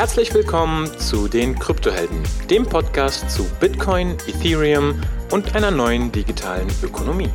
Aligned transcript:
Herzlich 0.00 0.32
willkommen 0.32 0.86
zu 0.98 1.28
den 1.28 1.58
Kryptohelden, 1.58 2.22
dem 2.48 2.64
Podcast 2.64 3.30
zu 3.30 3.44
Bitcoin, 3.60 4.12
Ethereum 4.26 4.98
und 5.30 5.54
einer 5.54 5.70
neuen 5.70 6.10
digitalen 6.10 6.70
Ökonomie. 6.82 7.28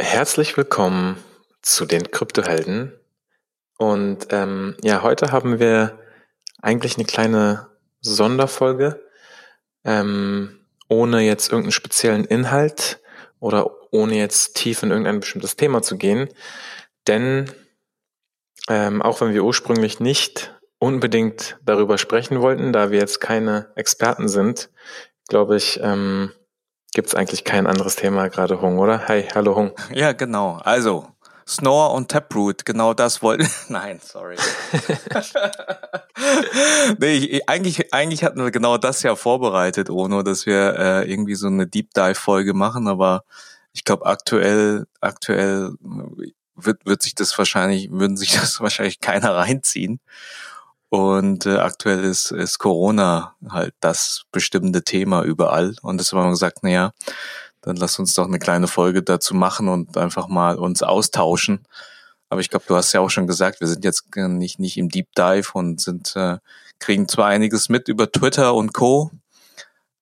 Herzlich 0.00 0.56
willkommen 0.56 1.16
zu 1.60 1.86
den 1.86 2.08
Kryptohelden. 2.12 2.92
Und 3.78 4.28
ähm, 4.30 4.76
ja, 4.84 5.02
heute 5.02 5.32
haben 5.32 5.58
wir 5.58 6.05
eigentlich 6.66 6.96
eine 6.96 7.06
kleine 7.06 7.68
Sonderfolge, 8.00 9.00
ähm, 9.84 10.58
ohne 10.88 11.20
jetzt 11.20 11.50
irgendeinen 11.50 11.72
speziellen 11.72 12.24
Inhalt 12.24 13.00
oder 13.38 13.70
ohne 13.92 14.16
jetzt 14.16 14.56
tief 14.56 14.82
in 14.82 14.90
irgendein 14.90 15.20
bestimmtes 15.20 15.54
Thema 15.54 15.82
zu 15.82 15.96
gehen. 15.96 16.28
Denn 17.06 17.52
ähm, 18.68 19.00
auch 19.00 19.20
wenn 19.20 19.32
wir 19.32 19.44
ursprünglich 19.44 20.00
nicht 20.00 20.54
unbedingt 20.78 21.56
darüber 21.64 21.98
sprechen 21.98 22.40
wollten, 22.40 22.72
da 22.72 22.90
wir 22.90 22.98
jetzt 22.98 23.20
keine 23.20 23.70
Experten 23.76 24.28
sind, 24.28 24.68
glaube 25.28 25.56
ich, 25.56 25.78
ähm, 25.80 26.32
gibt 26.92 27.08
es 27.08 27.14
eigentlich 27.14 27.44
kein 27.44 27.68
anderes 27.68 27.94
Thema 27.94 28.28
gerade, 28.28 28.60
Hung, 28.60 28.78
oder? 28.78 29.06
Hi, 29.06 29.22
hallo 29.34 29.54
Hung. 29.54 29.72
Ja, 29.94 30.12
genau. 30.12 30.58
Also, 30.64 31.06
Snore 31.48 31.94
und 31.94 32.10
Taproot, 32.10 32.64
genau 32.64 32.92
das 32.92 33.22
wollten. 33.22 33.48
Nein, 33.68 34.00
sorry. 34.02 34.36
nee, 36.98 37.14
ich, 37.14 37.48
eigentlich, 37.48 37.94
eigentlich 37.94 38.24
hatten 38.24 38.42
wir 38.42 38.50
genau 38.50 38.78
das 38.78 39.02
ja 39.02 39.14
vorbereitet, 39.14 39.88
ohne 39.88 40.24
dass 40.24 40.46
wir 40.46 40.76
äh, 40.76 41.10
irgendwie 41.10 41.36
so 41.36 41.46
eine 41.46 41.66
Deep 41.66 41.94
Dive-Folge 41.94 42.52
machen, 42.52 42.88
aber 42.88 43.24
ich 43.72 43.84
glaube, 43.84 44.06
aktuell, 44.06 44.86
aktuell 45.00 45.74
wird, 46.56 46.84
wird 46.84 47.02
sich 47.02 47.14
das 47.14 47.36
wahrscheinlich, 47.38 47.90
würden 47.92 48.16
sich 48.16 48.32
das 48.40 48.60
wahrscheinlich 48.60 49.00
keiner 49.00 49.36
reinziehen. 49.36 50.00
Und 50.88 51.46
äh, 51.46 51.58
aktuell 51.58 52.04
ist, 52.04 52.30
ist 52.30 52.58
Corona 52.58 53.34
halt 53.48 53.74
das 53.80 54.24
bestimmende 54.30 54.82
Thema 54.82 55.22
überall. 55.22 55.74
Und 55.82 55.98
deshalb 55.98 56.20
haben 56.20 56.28
wir 56.28 56.32
gesagt, 56.32 56.62
naja, 56.62 56.92
dann 57.66 57.76
lass 57.76 57.98
uns 57.98 58.14
doch 58.14 58.26
eine 58.26 58.38
kleine 58.38 58.68
Folge 58.68 59.02
dazu 59.02 59.34
machen 59.34 59.68
und 59.68 59.96
einfach 59.98 60.28
mal 60.28 60.56
uns 60.56 60.82
austauschen. 60.82 61.66
Aber 62.28 62.40
ich 62.40 62.48
glaube, 62.48 62.64
du 62.68 62.76
hast 62.76 62.92
ja 62.92 63.00
auch 63.00 63.10
schon 63.10 63.26
gesagt, 63.26 63.60
wir 63.60 63.66
sind 63.66 63.84
jetzt 63.84 64.04
nicht, 64.14 64.58
nicht 64.58 64.76
im 64.76 64.88
Deep 64.88 65.08
Dive 65.16 65.50
und 65.52 65.80
sind, 65.80 66.14
äh, 66.16 66.38
kriegen 66.78 67.08
zwar 67.08 67.26
einiges 67.26 67.68
mit 67.68 67.88
über 67.88 68.10
Twitter 68.10 68.54
und 68.54 68.72
Co. 68.72 69.10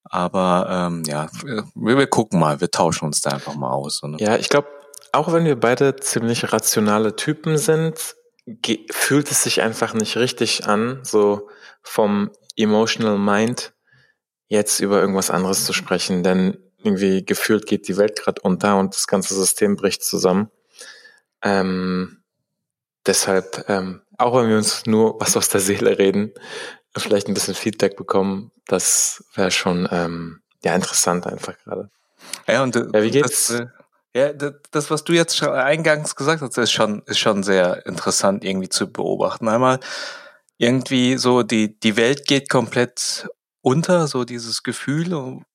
Aber 0.04 0.66
ähm, 0.70 1.02
ja, 1.06 1.28
wir, 1.42 1.64
wir 1.74 2.06
gucken 2.06 2.38
mal, 2.38 2.60
wir 2.60 2.70
tauschen 2.70 3.06
uns 3.06 3.22
da 3.22 3.30
einfach 3.30 3.54
mal 3.54 3.70
aus. 3.70 4.02
Oder? 4.02 4.18
Ja, 4.20 4.36
ich 4.36 4.48
glaube, 4.50 4.68
auch 5.12 5.32
wenn 5.32 5.44
wir 5.46 5.58
beide 5.58 5.96
ziemlich 5.96 6.52
rationale 6.52 7.16
Typen 7.16 7.56
sind, 7.56 8.14
fühlt 8.90 9.30
es 9.30 9.42
sich 9.42 9.62
einfach 9.62 9.94
nicht 9.94 10.16
richtig 10.16 10.66
an, 10.66 11.00
so 11.02 11.48
vom 11.82 12.30
Emotional 12.56 13.18
Mind 13.18 13.72
jetzt 14.48 14.80
über 14.80 15.00
irgendwas 15.00 15.30
anderes 15.30 15.64
zu 15.64 15.72
sprechen. 15.72 16.22
Denn 16.22 16.58
irgendwie 16.84 17.24
gefühlt 17.24 17.66
geht 17.66 17.88
die 17.88 17.96
Welt 17.96 18.20
gerade 18.20 18.40
unter 18.42 18.78
und 18.78 18.94
das 18.94 19.06
ganze 19.06 19.34
System 19.34 19.76
bricht 19.76 20.04
zusammen. 20.04 20.50
Ähm, 21.42 22.22
deshalb, 23.06 23.64
ähm, 23.68 24.02
auch 24.18 24.36
wenn 24.36 24.48
wir 24.48 24.56
uns 24.56 24.86
nur 24.86 25.20
was 25.20 25.36
aus 25.36 25.48
der 25.48 25.60
Seele 25.60 25.98
reden, 25.98 26.32
vielleicht 26.96 27.28
ein 27.28 27.34
bisschen 27.34 27.54
Feedback 27.54 27.96
bekommen, 27.96 28.52
das 28.66 29.24
wäre 29.34 29.50
schon 29.50 29.88
ähm, 29.90 30.40
ja 30.62 30.74
interessant 30.74 31.26
einfach 31.26 31.56
gerade. 31.58 31.90
Ja, 32.48 32.62
und 32.62 32.76
äh, 32.76 32.86
ja, 32.92 33.02
wie 33.02 33.10
geht's? 33.10 33.48
Das, 33.48 33.60
äh, 33.60 33.66
ja, 34.16 34.32
das, 34.70 34.90
was 34.90 35.02
du 35.02 35.12
jetzt 35.12 35.36
schon 35.36 35.48
eingangs 35.48 36.14
gesagt 36.14 36.40
hast, 36.40 36.56
ist 36.56 36.70
schon, 36.70 37.02
ist 37.06 37.18
schon 37.18 37.42
sehr 37.42 37.84
interessant 37.84 38.44
irgendwie 38.44 38.68
zu 38.68 38.90
beobachten. 38.90 39.48
Einmal 39.48 39.80
irgendwie 40.56 41.16
so 41.18 41.42
die, 41.42 41.78
die 41.80 41.96
Welt 41.96 42.26
geht 42.26 42.48
komplett 42.48 43.28
unter, 43.60 44.06
so 44.06 44.24
dieses 44.24 44.62
Gefühl 44.62 45.12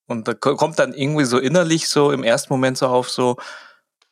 und 0.09 0.27
da 0.27 0.33
kommt 0.33 0.79
dann 0.79 0.93
irgendwie 0.93 1.25
so 1.25 1.37
innerlich 1.37 1.87
so 1.87 2.11
im 2.11 2.23
ersten 2.23 2.51
Moment 2.51 2.77
so 2.77 2.87
auf 2.87 3.09
so, 3.09 3.37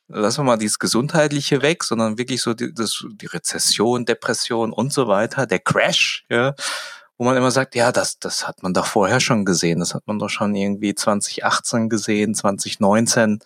lassen 0.07 0.39
wir 0.39 0.43
mal 0.43 0.57
dieses 0.57 0.79
Gesundheitliche 0.79 1.61
weg, 1.61 1.83
sondern 1.83 2.17
wirklich 2.17 2.41
so 2.41 2.53
die, 2.53 2.73
das, 2.73 3.03
die 3.09 3.25
Rezession, 3.25 4.05
Depression 4.05 4.71
und 4.71 4.93
so 4.93 5.07
weiter, 5.07 5.47
der 5.47 5.59
Crash, 5.59 6.25
ja, 6.29 6.53
wo 7.17 7.25
man 7.25 7.35
immer 7.35 7.51
sagt, 7.51 7.75
ja, 7.75 7.91
das, 7.91 8.19
das 8.19 8.47
hat 8.47 8.61
man 8.61 8.73
doch 8.73 8.85
vorher 8.85 9.19
schon 9.19 9.43
gesehen, 9.43 9.79
das 9.79 9.95
hat 9.95 10.03
man 10.05 10.19
doch 10.19 10.29
schon 10.29 10.53
irgendwie 10.53 10.93
2018 10.93 11.89
gesehen, 11.89 12.35
2019, 12.35 13.39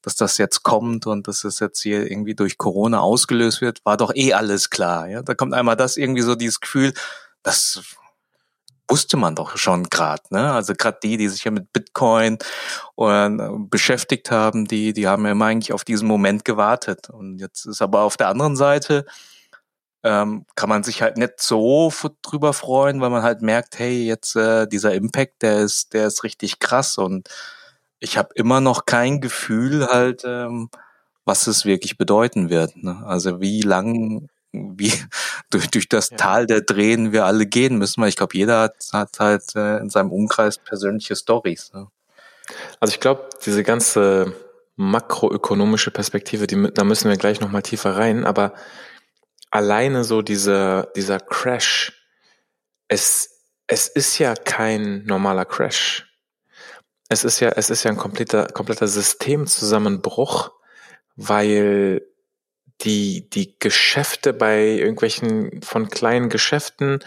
dass 0.00 0.14
das 0.14 0.38
jetzt 0.38 0.62
kommt 0.62 1.06
und 1.06 1.28
dass 1.28 1.44
es 1.44 1.60
jetzt 1.60 1.82
hier 1.82 2.10
irgendwie 2.10 2.34
durch 2.34 2.56
Corona 2.56 3.00
ausgelöst 3.00 3.60
wird, 3.60 3.84
war 3.84 3.98
doch 3.98 4.14
eh 4.14 4.32
alles 4.32 4.70
klar, 4.70 5.06
ja. 5.06 5.22
Da 5.22 5.34
kommt 5.34 5.52
einmal 5.52 5.76
das 5.76 5.98
irgendwie 5.98 6.22
so 6.22 6.34
dieses 6.34 6.60
Gefühl, 6.60 6.94
das 7.42 7.82
wusste 8.90 9.16
man 9.16 9.34
doch 9.34 9.56
schon 9.56 9.84
gerade. 9.84 10.22
Ne? 10.30 10.52
Also 10.52 10.74
gerade 10.74 10.98
die, 11.02 11.16
die 11.16 11.28
sich 11.28 11.44
ja 11.44 11.50
mit 11.50 11.72
Bitcoin 11.72 12.38
äh, 12.98 13.30
beschäftigt 13.70 14.30
haben, 14.30 14.66
die, 14.66 14.92
die 14.92 15.06
haben 15.06 15.24
ja 15.24 15.32
immer 15.32 15.46
eigentlich 15.46 15.72
auf 15.72 15.84
diesen 15.84 16.08
Moment 16.08 16.44
gewartet. 16.44 17.08
Und 17.10 17.38
jetzt 17.38 17.66
ist 17.66 17.82
aber 17.82 18.02
auf 18.02 18.16
der 18.16 18.28
anderen 18.28 18.56
Seite, 18.56 19.06
ähm, 20.02 20.46
kann 20.56 20.68
man 20.68 20.82
sich 20.82 21.02
halt 21.02 21.16
nicht 21.18 21.40
so 21.40 21.92
drüber 22.22 22.52
freuen, 22.52 23.00
weil 23.00 23.10
man 23.10 23.22
halt 23.22 23.42
merkt, 23.42 23.78
hey, 23.78 24.04
jetzt 24.06 24.34
äh, 24.36 24.66
dieser 24.66 24.94
Impact, 24.94 25.42
der 25.42 25.60
ist, 25.60 25.92
der 25.92 26.06
ist 26.06 26.24
richtig 26.24 26.58
krass 26.58 26.98
und 26.98 27.28
ich 28.00 28.16
habe 28.16 28.30
immer 28.34 28.60
noch 28.60 28.86
kein 28.86 29.20
Gefühl 29.20 29.86
halt, 29.86 30.22
ähm, 30.24 30.70
was 31.26 31.46
es 31.46 31.66
wirklich 31.66 31.98
bedeuten 31.98 32.48
wird. 32.48 32.76
Ne? 32.82 33.02
Also 33.04 33.40
wie 33.40 33.60
lang 33.60 34.28
wie 34.52 34.92
durch, 35.50 35.68
durch 35.70 35.88
das 35.88 36.10
ja. 36.10 36.16
Tal 36.16 36.46
der 36.46 36.60
Drehen 36.60 37.12
wir 37.12 37.24
alle 37.24 37.46
gehen 37.46 37.78
müssen, 37.78 38.00
weil 38.00 38.08
ich 38.08 38.16
glaube, 38.16 38.36
jeder 38.36 38.60
hat, 38.60 38.76
hat 38.92 39.20
halt 39.20 39.54
äh, 39.56 39.78
in 39.78 39.90
seinem 39.90 40.12
Umkreis 40.12 40.58
persönliche 40.58 41.16
Stories. 41.16 41.72
Ne? 41.72 41.88
Also 42.80 42.94
ich 42.94 43.00
glaube, 43.00 43.28
diese 43.44 43.62
ganze 43.62 44.34
makroökonomische 44.76 45.90
Perspektive, 45.90 46.46
die, 46.46 46.70
da 46.72 46.84
müssen 46.84 47.10
wir 47.10 47.16
gleich 47.16 47.40
nochmal 47.40 47.62
tiefer 47.62 47.96
rein, 47.96 48.24
aber 48.24 48.54
alleine 49.50 50.04
so 50.04 50.22
dieser, 50.22 50.84
dieser 50.96 51.20
Crash, 51.20 51.92
es, 52.88 53.42
es 53.66 53.88
ist 53.88 54.18
ja 54.18 54.34
kein 54.34 55.04
normaler 55.04 55.44
Crash. 55.44 56.06
Es 57.08 57.24
ist 57.24 57.40
ja, 57.40 57.50
es 57.50 57.70
ist 57.70 57.82
ja 57.82 57.90
ein 57.90 57.96
kompletter, 57.96 58.46
kompletter 58.46 58.86
Systemzusammenbruch, 58.86 60.52
weil 61.16 62.02
die, 62.82 63.28
die 63.30 63.58
Geschäfte 63.58 64.32
bei 64.32 64.64
irgendwelchen 64.64 65.62
von 65.62 65.88
kleinen 65.88 66.28
Geschäften 66.28 67.00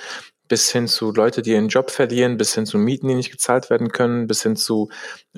bis 0.48 0.72
hin 0.72 0.88
zu 0.88 1.12
Leute, 1.12 1.42
die 1.42 1.52
ihren 1.52 1.70
Job 1.70 1.90
verlieren, 1.90 2.38
bis 2.38 2.54
hin 2.54 2.66
zu 2.66 2.78
Mieten, 2.78 3.08
die 3.08 3.16
nicht 3.16 3.32
gezahlt 3.32 3.70
werden 3.70 3.92
können, 3.92 4.28
bis 4.28 4.44
hin 4.44 4.56
zu 4.56 4.90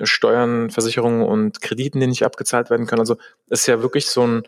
Steuern, 0.02 0.70
Versicherungen 0.70 1.22
und 1.22 1.62
Krediten, 1.62 2.00
die 2.00 2.06
nicht 2.06 2.24
abgezahlt 2.24 2.70
werden 2.70 2.86
können. 2.86 3.00
Also 3.00 3.16
ist 3.46 3.66
ja 3.66 3.82
wirklich 3.82 4.08
so 4.08 4.26
ein, 4.26 4.42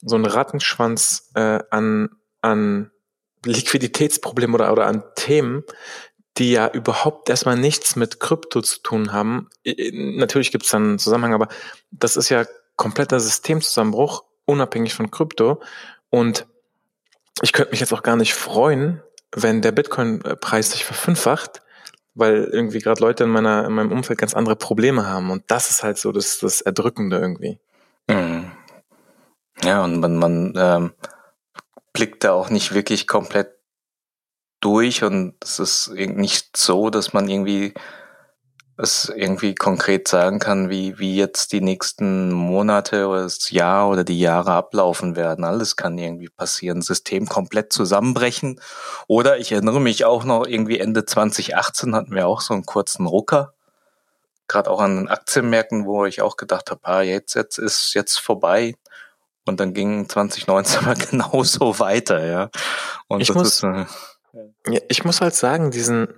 so 0.00 0.16
ein 0.16 0.24
Rattenschwanz 0.24 1.30
äh, 1.34 1.58
an, 1.70 2.10
an 2.40 2.90
Liquiditätsproblemen 3.44 4.54
oder, 4.54 4.70
oder 4.70 4.86
an 4.86 5.02
Themen, 5.16 5.64
die 6.38 6.52
ja 6.52 6.68
überhaupt 6.68 7.28
erstmal 7.28 7.56
nichts 7.56 7.96
mit 7.96 8.20
Krypto 8.20 8.62
zu 8.62 8.80
tun 8.80 9.12
haben. 9.12 9.48
Natürlich 9.64 10.52
gibt 10.52 10.64
es 10.64 10.70
dann 10.70 10.82
einen 10.84 10.98
Zusammenhang, 10.98 11.34
aber 11.34 11.48
das 11.90 12.16
ist 12.16 12.28
ja 12.28 12.46
kompletter 12.76 13.18
Systemzusammenbruch 13.18 14.24
unabhängig 14.44 14.94
von 14.94 15.10
Krypto. 15.10 15.60
Und 16.10 16.46
ich 17.40 17.52
könnte 17.52 17.70
mich 17.70 17.80
jetzt 17.80 17.92
auch 17.92 18.02
gar 18.02 18.16
nicht 18.16 18.34
freuen, 18.34 19.02
wenn 19.34 19.62
der 19.62 19.72
Bitcoin-Preis 19.72 20.72
sich 20.72 20.84
verfünffacht, 20.84 21.62
weil 22.14 22.44
irgendwie 22.44 22.80
gerade 22.80 23.00
Leute 23.00 23.24
in 23.24 23.30
meiner 23.30 23.66
in 23.66 23.72
meinem 23.72 23.92
Umfeld 23.92 24.18
ganz 24.18 24.34
andere 24.34 24.56
Probleme 24.56 25.06
haben. 25.06 25.30
Und 25.30 25.44
das 25.46 25.70
ist 25.70 25.82
halt 25.82 25.98
so 25.98 26.12
das, 26.12 26.38
das 26.38 26.60
Erdrückende 26.60 27.18
irgendwie. 27.18 27.58
Mhm. 28.08 28.50
Ja, 29.62 29.84
und 29.84 30.00
man, 30.00 30.16
man 30.16 30.54
ähm, 30.56 30.92
blickt 31.92 32.24
da 32.24 32.32
auch 32.32 32.50
nicht 32.50 32.74
wirklich 32.74 33.06
komplett 33.06 33.50
durch 34.60 35.02
und 35.02 35.34
es 35.42 35.58
ist 35.58 35.90
nicht 35.92 36.56
so, 36.56 36.90
dass 36.90 37.12
man 37.12 37.28
irgendwie 37.28 37.74
es 38.82 39.12
irgendwie 39.14 39.54
konkret 39.54 40.08
sagen 40.08 40.38
kann, 40.38 40.70
wie, 40.70 40.98
wie 40.98 41.16
jetzt 41.16 41.52
die 41.52 41.60
nächsten 41.60 42.32
Monate 42.32 43.06
oder 43.08 43.22
das 43.22 43.50
Jahr 43.50 43.88
oder 43.88 44.04
die 44.04 44.18
Jahre 44.18 44.52
ablaufen 44.52 45.16
werden. 45.16 45.44
Alles 45.44 45.76
kann 45.76 45.98
irgendwie 45.98 46.28
passieren. 46.28 46.82
System 46.82 47.26
komplett 47.26 47.72
zusammenbrechen. 47.72 48.60
Oder 49.06 49.38
ich 49.38 49.52
erinnere 49.52 49.80
mich 49.80 50.04
auch 50.04 50.24
noch, 50.24 50.46
irgendwie 50.46 50.78
Ende 50.78 51.04
2018 51.04 51.94
hatten 51.94 52.14
wir 52.14 52.26
auch 52.26 52.40
so 52.40 52.54
einen 52.54 52.66
kurzen 52.66 53.06
Rucker. 53.06 53.54
Gerade 54.48 54.70
auch 54.70 54.80
an 54.80 54.96
den 54.96 55.08
Aktienmärkten, 55.08 55.86
wo 55.86 56.04
ich 56.04 56.20
auch 56.20 56.36
gedacht 56.36 56.70
habe, 56.70 56.80
ah, 56.84 57.02
jetzt, 57.02 57.34
jetzt 57.34 57.58
ist 57.58 57.94
jetzt 57.94 58.18
vorbei. 58.18 58.74
Und 59.46 59.60
dann 59.60 59.74
ging 59.74 60.08
2019 60.08 60.84
mal 60.84 60.94
genauso 61.10 61.78
weiter, 61.78 62.24
ja. 62.24 62.50
Und 63.08 63.20
ich 63.20 63.34
muss, 63.34 63.62
ist, 63.62 63.64
äh, 63.64 63.86
Ja, 64.68 64.80
ich 64.88 65.04
muss 65.04 65.20
halt 65.20 65.34
sagen, 65.34 65.70
diesen, 65.70 66.08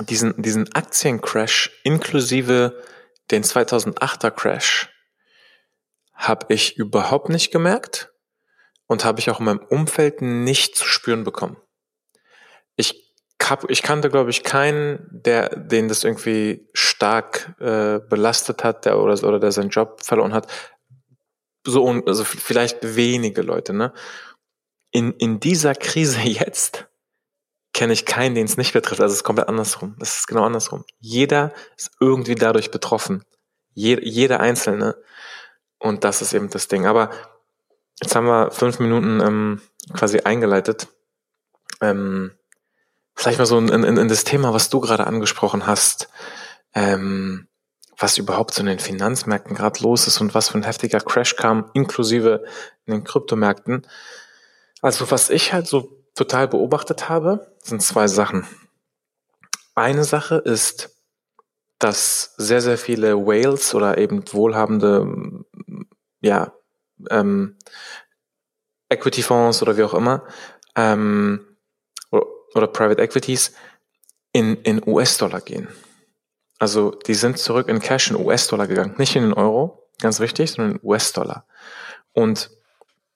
diesen, 0.00 0.40
diesen 0.40 0.72
Aktiencrash 0.74 1.70
inklusive 1.82 2.82
den 3.30 3.42
2008er 3.42 4.30
Crash 4.30 4.88
habe 6.14 6.52
ich 6.52 6.76
überhaupt 6.76 7.28
nicht 7.28 7.50
gemerkt 7.50 8.12
und 8.86 9.04
habe 9.04 9.20
ich 9.20 9.30
auch 9.30 9.38
in 9.38 9.46
meinem 9.46 9.64
Umfeld 9.68 10.22
nicht 10.22 10.76
zu 10.76 10.84
spüren 10.84 11.24
bekommen. 11.24 11.56
Ich, 12.76 13.14
hab, 13.42 13.70
ich 13.70 13.82
kannte, 13.82 14.10
glaube 14.10 14.30
ich, 14.30 14.42
keinen, 14.42 15.06
der, 15.10 15.48
den 15.50 15.88
das 15.88 16.04
irgendwie 16.04 16.68
stark 16.72 17.54
äh, 17.60 18.00
belastet 18.00 18.64
hat 18.64 18.84
der, 18.84 18.98
oder, 18.98 19.22
oder 19.24 19.38
der 19.38 19.52
seinen 19.52 19.70
Job 19.70 20.02
verloren 20.02 20.34
hat. 20.34 20.50
So, 21.64 21.86
also 22.06 22.24
vielleicht 22.24 22.96
wenige 22.96 23.42
Leute, 23.42 23.72
ne? 23.72 23.92
In, 24.90 25.12
in 25.12 25.38
dieser 25.38 25.74
Krise 25.74 26.20
jetzt 26.24 26.88
kenne 27.78 27.92
ich 27.92 28.06
keinen, 28.06 28.34
den 28.34 28.46
es 28.46 28.56
nicht 28.56 28.72
betrifft. 28.72 29.00
Also 29.00 29.12
es 29.12 29.20
ist 29.20 29.24
komplett 29.24 29.48
andersrum. 29.48 29.94
Das 30.00 30.18
ist 30.18 30.26
genau 30.26 30.42
andersrum. 30.42 30.84
Jeder 30.98 31.52
ist 31.76 31.92
irgendwie 32.00 32.34
dadurch 32.34 32.72
betroffen. 32.72 33.24
Je, 33.72 34.00
jeder 34.02 34.40
Einzelne. 34.40 34.96
Und 35.78 36.02
das 36.02 36.20
ist 36.20 36.32
eben 36.32 36.50
das 36.50 36.66
Ding. 36.66 36.86
Aber 36.86 37.10
jetzt 38.02 38.16
haben 38.16 38.26
wir 38.26 38.50
fünf 38.50 38.80
Minuten 38.80 39.20
ähm, 39.20 39.60
quasi 39.94 40.18
eingeleitet. 40.18 40.88
Ähm, 41.80 42.32
vielleicht 43.14 43.38
mal 43.38 43.46
so 43.46 43.58
in, 43.58 43.68
in, 43.68 43.96
in 43.96 44.08
das 44.08 44.24
Thema, 44.24 44.52
was 44.52 44.70
du 44.70 44.80
gerade 44.80 45.06
angesprochen 45.06 45.64
hast, 45.68 46.08
ähm, 46.74 47.46
was 47.96 48.18
überhaupt 48.18 48.54
so 48.54 48.60
in 48.62 48.66
den 48.66 48.80
Finanzmärkten 48.80 49.54
gerade 49.54 49.80
los 49.84 50.08
ist 50.08 50.20
und 50.20 50.34
was 50.34 50.48
für 50.48 50.58
ein 50.58 50.64
heftiger 50.64 50.98
Crash 50.98 51.36
kam, 51.36 51.70
inklusive 51.74 52.44
in 52.86 52.94
den 52.94 53.04
Kryptomärkten. 53.04 53.86
Also 54.82 55.08
was 55.12 55.30
ich 55.30 55.52
halt 55.52 55.68
so 55.68 55.97
total 56.18 56.48
beobachtet 56.48 57.08
habe, 57.08 57.54
sind 57.62 57.80
zwei 57.80 58.08
Sachen. 58.08 58.44
Eine 59.76 60.02
Sache 60.02 60.34
ist, 60.34 60.90
dass 61.78 62.34
sehr, 62.36 62.60
sehr 62.60 62.76
viele 62.76 63.24
Whales 63.24 63.72
oder 63.72 63.98
eben 63.98 64.24
wohlhabende, 64.32 65.44
ja, 66.20 66.52
ähm, 67.10 67.56
Equity-Fonds 68.88 69.62
oder 69.62 69.76
wie 69.76 69.84
auch 69.84 69.94
immer, 69.94 70.24
ähm, 70.74 71.46
oder, 72.10 72.66
Private 72.66 73.00
Equities 73.00 73.52
in, 74.32 74.56
in 74.62 74.82
US-Dollar 74.84 75.40
gehen. 75.40 75.68
Also 76.58 76.90
die 76.90 77.14
sind 77.14 77.38
zurück 77.38 77.68
in 77.68 77.78
Cash 77.78 78.10
in 78.10 78.16
US-Dollar 78.16 78.66
gegangen, 78.66 78.96
nicht 78.98 79.14
in 79.14 79.22
den 79.22 79.34
Euro, 79.34 79.88
ganz 80.00 80.18
wichtig, 80.18 80.50
sondern 80.50 80.76
in 80.76 80.80
US-Dollar. 80.82 81.46
Und 82.12 82.50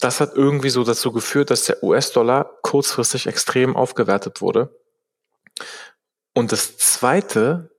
das 0.03 0.21
hat 0.21 0.35
irgendwie 0.35 0.71
so 0.71 0.83
dazu 0.83 1.13
geführt, 1.13 1.51
dass 1.51 1.67
der 1.67 1.83
US-Dollar 1.83 2.59
kurzfristig 2.63 3.29
extrem 3.29 3.77
aufgewertet 3.77 4.41
wurde. 4.41 4.77
Und 6.35 6.51
das 6.51 6.77
Zweite, 6.77 7.71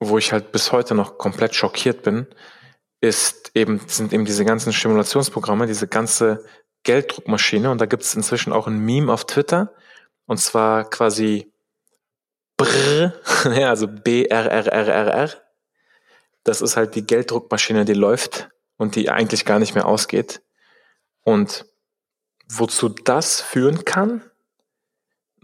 wo 0.00 0.16
ich 0.16 0.32
halt 0.32 0.52
bis 0.52 0.72
heute 0.72 0.94
noch 0.94 1.18
komplett 1.18 1.54
schockiert 1.54 2.02
bin, 2.02 2.26
ist 3.02 3.50
eben, 3.54 3.78
sind 3.86 4.14
eben 4.14 4.24
diese 4.24 4.46
ganzen 4.46 4.72
Stimulationsprogramme, 4.72 5.66
diese 5.66 5.86
ganze 5.86 6.46
Gelddruckmaschine. 6.84 7.70
Und 7.70 7.78
da 7.78 7.84
gibt 7.84 8.04
es 8.04 8.14
inzwischen 8.14 8.54
auch 8.54 8.66
ein 8.66 8.78
Meme 8.78 9.12
auf 9.12 9.26
Twitter. 9.26 9.74
Und 10.24 10.38
zwar 10.38 10.88
quasi 10.88 11.52
Brr, 12.56 13.12
ja, 13.54 13.68
also 13.68 13.86
B-R-R-R-R-R. 13.86 15.30
Das 16.44 16.62
ist 16.62 16.76
halt 16.78 16.94
die 16.94 17.06
Gelddruckmaschine, 17.06 17.84
die 17.84 17.92
läuft 17.92 18.48
und 18.78 18.96
die 18.96 19.10
eigentlich 19.10 19.44
gar 19.44 19.58
nicht 19.58 19.74
mehr 19.74 19.86
ausgeht. 19.86 20.43
Und 21.24 21.66
wozu 22.48 22.88
das 22.88 23.40
führen 23.40 23.84
kann, 23.84 24.22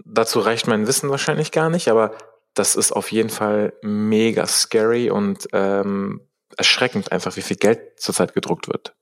dazu 0.04 0.40
reicht 0.40 0.66
mein 0.66 0.86
Wissen 0.86 1.10
wahrscheinlich 1.10 1.52
gar 1.52 1.70
nicht, 1.70 1.88
aber 1.88 2.14
das 2.54 2.76
ist 2.76 2.92
auf 2.92 3.12
jeden 3.12 3.30
Fall 3.30 3.72
mega 3.82 4.46
scary 4.46 5.10
und 5.10 5.48
ähm, 5.52 6.20
erschreckend 6.56 7.12
einfach, 7.12 7.36
wie 7.36 7.42
viel 7.42 7.56
Geld 7.56 8.00
zurzeit 8.00 8.34
gedruckt 8.34 8.68
wird. 8.68 8.94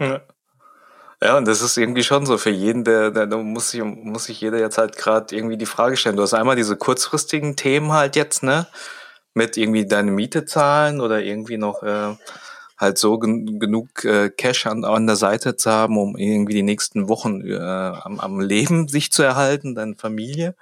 Ja. 0.00 0.22
Ja, 1.22 1.38
und 1.38 1.48
das 1.48 1.62
ist 1.62 1.78
irgendwie 1.78 2.02
schon 2.02 2.26
so 2.26 2.36
für 2.36 2.50
jeden, 2.50 2.84
der, 2.84 3.10
der, 3.10 3.26
der 3.26 3.38
muss 3.38 3.70
sich, 3.70 3.82
muss 3.82 4.24
sich 4.24 4.38
jeder 4.40 4.58
jetzt 4.58 4.76
halt 4.76 4.98
gerade 4.98 5.34
irgendwie 5.34 5.56
die 5.56 5.64
Frage 5.64 5.96
stellen. 5.96 6.16
Du 6.16 6.22
hast 6.22 6.34
einmal 6.34 6.56
diese 6.56 6.76
kurzfristigen 6.76 7.56
Themen 7.56 7.92
halt 7.92 8.16
jetzt, 8.16 8.42
ne? 8.42 8.66
Mit 9.32 9.56
irgendwie 9.56 9.86
deine 9.86 10.10
Miete 10.10 10.44
zahlen 10.44 11.00
oder 11.00 11.22
irgendwie 11.22 11.56
noch 11.56 11.82
äh, 11.82 12.14
halt 12.78 12.98
so 12.98 13.18
gen 13.18 13.58
genug 13.58 14.04
äh, 14.04 14.30
Cash 14.30 14.66
an, 14.66 14.84
an 14.84 15.06
der 15.06 15.16
Seite 15.16 15.56
zu 15.56 15.70
haben, 15.70 15.98
um 15.98 16.16
irgendwie 16.16 16.54
die 16.54 16.62
nächsten 16.62 17.08
Wochen 17.08 17.40
äh, 17.40 17.56
am, 17.56 18.20
am 18.20 18.40
Leben 18.40 18.88
sich 18.88 19.12
zu 19.12 19.22
erhalten, 19.22 19.74
deine 19.74 19.96
Familie. 19.96 20.54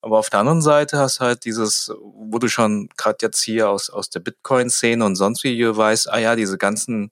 Aber 0.00 0.18
auf 0.18 0.30
der 0.30 0.40
anderen 0.40 0.62
Seite 0.62 0.98
hast 0.98 1.20
halt 1.20 1.44
dieses, 1.44 1.92
wo 2.00 2.38
du 2.38 2.48
schon 2.48 2.88
gerade 2.96 3.18
jetzt 3.22 3.42
hier 3.42 3.68
aus, 3.68 3.90
aus 3.90 4.08
der 4.08 4.20
Bitcoin-Szene 4.20 5.04
und 5.04 5.16
sonst 5.16 5.42
wie 5.42 5.76
weißt, 5.76 6.10
ah 6.12 6.18
ja, 6.18 6.36
diese 6.36 6.58
ganzen 6.58 7.10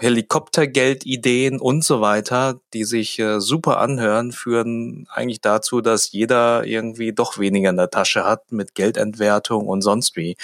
Helikoptergeldideen 0.00 1.60
und 1.60 1.84
so 1.84 2.00
weiter, 2.00 2.58
die 2.72 2.84
sich 2.84 3.18
äh, 3.18 3.38
super 3.38 3.78
anhören, 3.78 4.32
führen 4.32 5.06
eigentlich 5.12 5.42
dazu, 5.42 5.82
dass 5.82 6.10
jeder 6.12 6.64
irgendwie 6.64 7.12
doch 7.12 7.38
weniger 7.38 7.68
in 7.68 7.76
der 7.76 7.90
Tasche 7.90 8.24
hat 8.24 8.50
mit 8.50 8.74
Geldentwertung 8.74 9.66
und 9.66 9.82
sonst 9.82 10.16
wie. 10.16 10.36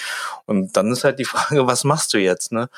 Und 0.45 0.77
dann 0.77 0.91
ist 0.91 1.03
halt 1.03 1.17
die 1.17 1.25
Frage, 1.33 1.65
was 1.65 1.83
machst 1.83 2.13
du 2.13 2.19
jetzt, 2.19 2.51
ne? 2.51 2.69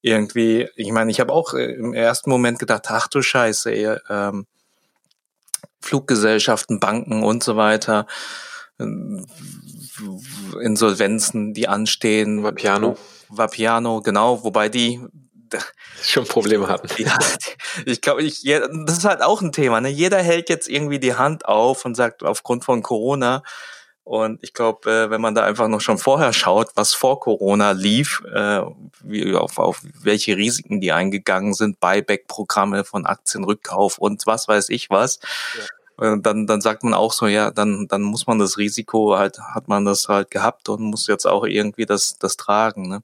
Irgendwie, 0.00 0.68
ich 0.76 0.92
meine, 0.92 1.10
ich 1.10 1.18
habe 1.18 1.32
auch 1.32 1.54
äh, 1.54 1.72
im 1.72 1.94
ersten 1.94 2.30
Moment 2.30 2.58
gedacht, 2.58 2.84
ach 2.88 3.08
du 3.08 3.22
Scheiße, 3.22 3.72
ey, 3.72 3.96
ähm, 4.10 4.46
Fluggesellschaften, 5.80 6.78
Banken 6.78 7.22
und 7.22 7.42
so 7.42 7.56
weiter, 7.56 8.06
äh, 8.78 8.84
Insolvenzen, 10.60 11.54
die 11.54 11.68
anstehen. 11.68 12.42
Vapiano. 12.42 12.96
Vapiano, 13.30 14.02
genau, 14.02 14.44
wobei 14.44 14.68
die 14.68 15.00
schon 16.02 16.26
Probleme 16.26 16.68
hatten. 16.68 16.88
Ja, 17.02 17.18
ich 17.86 18.00
glaube, 18.00 18.22
ich, 18.22 18.42
das 18.42 18.98
ist 18.98 19.04
halt 19.04 19.22
auch 19.22 19.40
ein 19.40 19.52
Thema. 19.52 19.80
Ne? 19.80 19.88
Jeder 19.88 20.18
hält 20.22 20.48
jetzt 20.48 20.68
irgendwie 20.68 20.98
die 20.98 21.14
Hand 21.14 21.46
auf 21.46 21.84
und 21.84 21.94
sagt, 21.94 22.22
aufgrund 22.22 22.64
von 22.64 22.82
Corona. 22.82 23.42
Und 24.04 24.42
ich 24.42 24.54
glaube, 24.54 24.90
äh, 24.90 25.10
wenn 25.10 25.20
man 25.20 25.34
da 25.34 25.44
einfach 25.44 25.68
noch 25.68 25.82
schon 25.82 25.98
vorher 25.98 26.32
schaut, 26.32 26.70
was 26.76 26.94
vor 26.94 27.20
Corona 27.20 27.72
lief, 27.72 28.22
äh, 28.34 28.62
wie, 29.02 29.34
auf, 29.34 29.58
auf 29.58 29.82
welche 30.00 30.34
Risiken 30.34 30.80
die 30.80 30.92
eingegangen 30.92 31.52
sind, 31.52 31.78
Buyback-Programme 31.78 32.84
von 32.84 33.04
Aktienrückkauf 33.04 33.98
und 33.98 34.26
was 34.26 34.48
weiß 34.48 34.70
ich 34.70 34.88
was, 34.88 35.18
ja. 35.58 35.64
Äh, 36.00 36.16
dann, 36.20 36.46
dann 36.46 36.60
sagt 36.60 36.84
man 36.84 36.94
auch 36.94 37.12
so, 37.12 37.26
ja, 37.26 37.50
dann, 37.50 37.88
dann 37.88 38.02
muss 38.02 38.26
man 38.26 38.38
das 38.38 38.58
Risiko 38.58 39.16
halt, 39.16 39.38
hat 39.40 39.68
man 39.68 39.84
das 39.84 40.08
halt 40.08 40.30
gehabt 40.30 40.68
und 40.68 40.82
muss 40.82 41.06
jetzt 41.06 41.26
auch 41.26 41.44
irgendwie 41.44 41.86
das, 41.86 42.18
das 42.18 42.36
tragen. 42.36 42.88
Ne? 42.88 43.02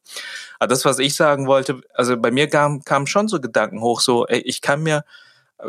Aber 0.58 0.68
das, 0.68 0.84
was 0.84 0.98
ich 0.98 1.14
sagen 1.16 1.46
wollte, 1.46 1.80
also 1.94 2.16
bei 2.16 2.30
mir 2.30 2.48
kam, 2.48 2.84
kamen 2.84 3.06
schon 3.06 3.28
so 3.28 3.40
Gedanken 3.40 3.80
hoch, 3.80 4.00
so, 4.00 4.26
ey, 4.26 4.40
ich 4.40 4.60
kann 4.60 4.82
mir, 4.82 5.04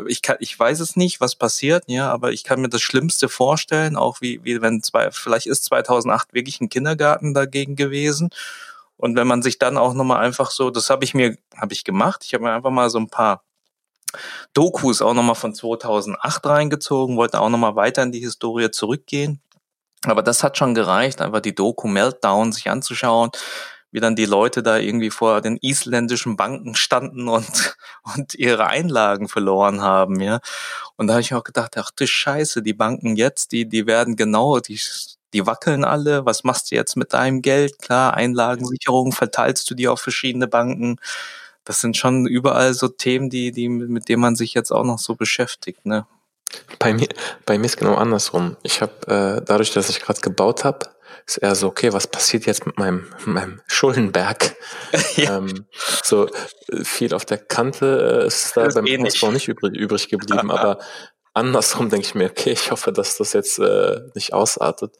ich 0.06 0.22
kann, 0.22 0.36
ich 0.40 0.58
weiß 0.58 0.80
es 0.80 0.96
nicht, 0.96 1.20
was 1.20 1.36
passiert, 1.36 1.84
ja, 1.86 2.10
aber 2.12 2.32
ich 2.32 2.44
kann 2.44 2.60
mir 2.60 2.68
das 2.68 2.82
Schlimmste 2.82 3.28
vorstellen, 3.28 3.96
auch 3.96 4.20
wie, 4.20 4.40
wie 4.44 4.60
wenn 4.62 4.82
zwei, 4.82 5.10
vielleicht 5.10 5.46
ist 5.46 5.64
2008 5.64 6.34
wirklich 6.34 6.60
ein 6.60 6.68
Kindergarten 6.68 7.34
dagegen 7.34 7.76
gewesen. 7.76 8.30
Und 8.98 9.16
wenn 9.16 9.26
man 9.26 9.42
sich 9.42 9.58
dann 9.58 9.76
auch 9.76 9.94
nochmal 9.94 10.24
einfach 10.24 10.50
so, 10.50 10.70
das 10.70 10.90
habe 10.90 11.04
ich 11.04 11.14
mir, 11.14 11.36
habe 11.56 11.72
ich 11.72 11.84
gemacht, 11.84 12.24
ich 12.24 12.34
habe 12.34 12.44
mir 12.44 12.52
einfach 12.52 12.70
mal 12.70 12.90
so 12.90 12.98
ein 12.98 13.08
paar 13.08 13.42
Dokus 14.54 15.02
auch 15.02 15.14
nochmal 15.14 15.34
von 15.34 15.54
2008 15.54 16.46
reingezogen, 16.46 17.16
wollte 17.16 17.40
auch 17.40 17.48
nochmal 17.50 17.76
weiter 17.76 18.02
in 18.02 18.12
die 18.12 18.20
Historie 18.20 18.70
zurückgehen. 18.70 19.40
Aber 20.04 20.22
das 20.22 20.42
hat 20.42 20.56
schon 20.58 20.74
gereicht, 20.74 21.20
einfach 21.20 21.40
die 21.40 21.54
Doku 21.54 21.88
Meltdown 21.88 22.52
sich 22.52 22.70
anzuschauen, 22.70 23.30
wie 23.90 24.00
dann 24.00 24.16
die 24.16 24.26
Leute 24.26 24.62
da 24.62 24.78
irgendwie 24.78 25.10
vor 25.10 25.40
den 25.40 25.58
isländischen 25.60 26.36
Banken 26.36 26.74
standen 26.74 27.28
und, 27.28 27.76
und 28.16 28.34
ihre 28.34 28.66
Einlagen 28.66 29.28
verloren 29.28 29.80
haben, 29.80 30.20
ja. 30.20 30.40
Und 30.96 31.08
da 31.08 31.14
habe 31.14 31.22
ich 31.22 31.34
auch 31.34 31.44
gedacht, 31.44 31.76
ach 31.78 31.90
du 31.90 32.06
Scheiße, 32.06 32.62
die 32.62 32.74
Banken 32.74 33.16
jetzt, 33.16 33.52
die, 33.52 33.68
die 33.68 33.86
werden 33.86 34.16
genau, 34.16 34.60
die, 34.60 34.80
die 35.32 35.46
wackeln 35.46 35.84
alle. 35.84 36.26
Was 36.26 36.44
machst 36.44 36.70
du 36.70 36.76
jetzt 36.76 36.96
mit 36.96 37.12
deinem 37.12 37.42
Geld? 37.42 37.78
Klar, 37.80 38.14
Einlagensicherung 38.14 39.12
verteilst 39.12 39.70
du 39.70 39.74
die 39.74 39.88
auf 39.88 40.00
verschiedene 40.00 40.46
Banken 40.48 40.98
das 41.66 41.80
sind 41.80 41.96
schon 41.96 42.26
überall 42.26 42.72
so 42.72 42.88
Themen, 42.88 43.28
die, 43.28 43.50
die, 43.50 43.68
mit 43.68 44.08
denen 44.08 44.22
man 44.22 44.36
sich 44.36 44.54
jetzt 44.54 44.70
auch 44.70 44.84
noch 44.84 44.98
so 44.98 45.16
beschäftigt, 45.16 45.84
ne? 45.84 46.06
Bei 46.78 46.94
mir, 46.94 47.08
bei 47.44 47.58
mir 47.58 47.66
ist 47.66 47.76
genau 47.76 47.96
andersrum. 47.96 48.56
Ich 48.62 48.80
habe 48.80 48.92
äh, 49.08 49.44
dadurch, 49.44 49.72
dass 49.72 49.90
ich 49.90 50.00
gerade 50.00 50.20
gebaut 50.20 50.64
habe, 50.64 50.86
ist 51.26 51.38
eher 51.38 51.56
so, 51.56 51.66
okay, 51.66 51.92
was 51.92 52.06
passiert 52.06 52.46
jetzt 52.46 52.66
mit 52.66 52.78
meinem, 52.78 53.12
meinem 53.26 53.60
Schuldenberg? 53.66 54.54
ja. 55.16 55.38
ähm, 55.38 55.66
so 56.04 56.28
viel 56.84 57.12
auf 57.12 57.24
der 57.24 57.38
Kante 57.38 58.22
äh, 58.22 58.26
ist 58.28 58.56
da 58.56 58.68
beim 58.68 58.86
Hausbau 58.86 59.32
nicht 59.32 59.48
übrig, 59.48 59.74
übrig 59.74 60.08
geblieben, 60.08 60.52
aber 60.52 60.78
andersrum 61.34 61.90
denke 61.90 62.06
ich 62.06 62.14
mir, 62.14 62.30
okay, 62.30 62.52
ich 62.52 62.70
hoffe, 62.70 62.92
dass 62.92 63.16
das 63.16 63.32
jetzt 63.32 63.58
äh, 63.58 64.02
nicht 64.14 64.32
ausartet. 64.32 64.96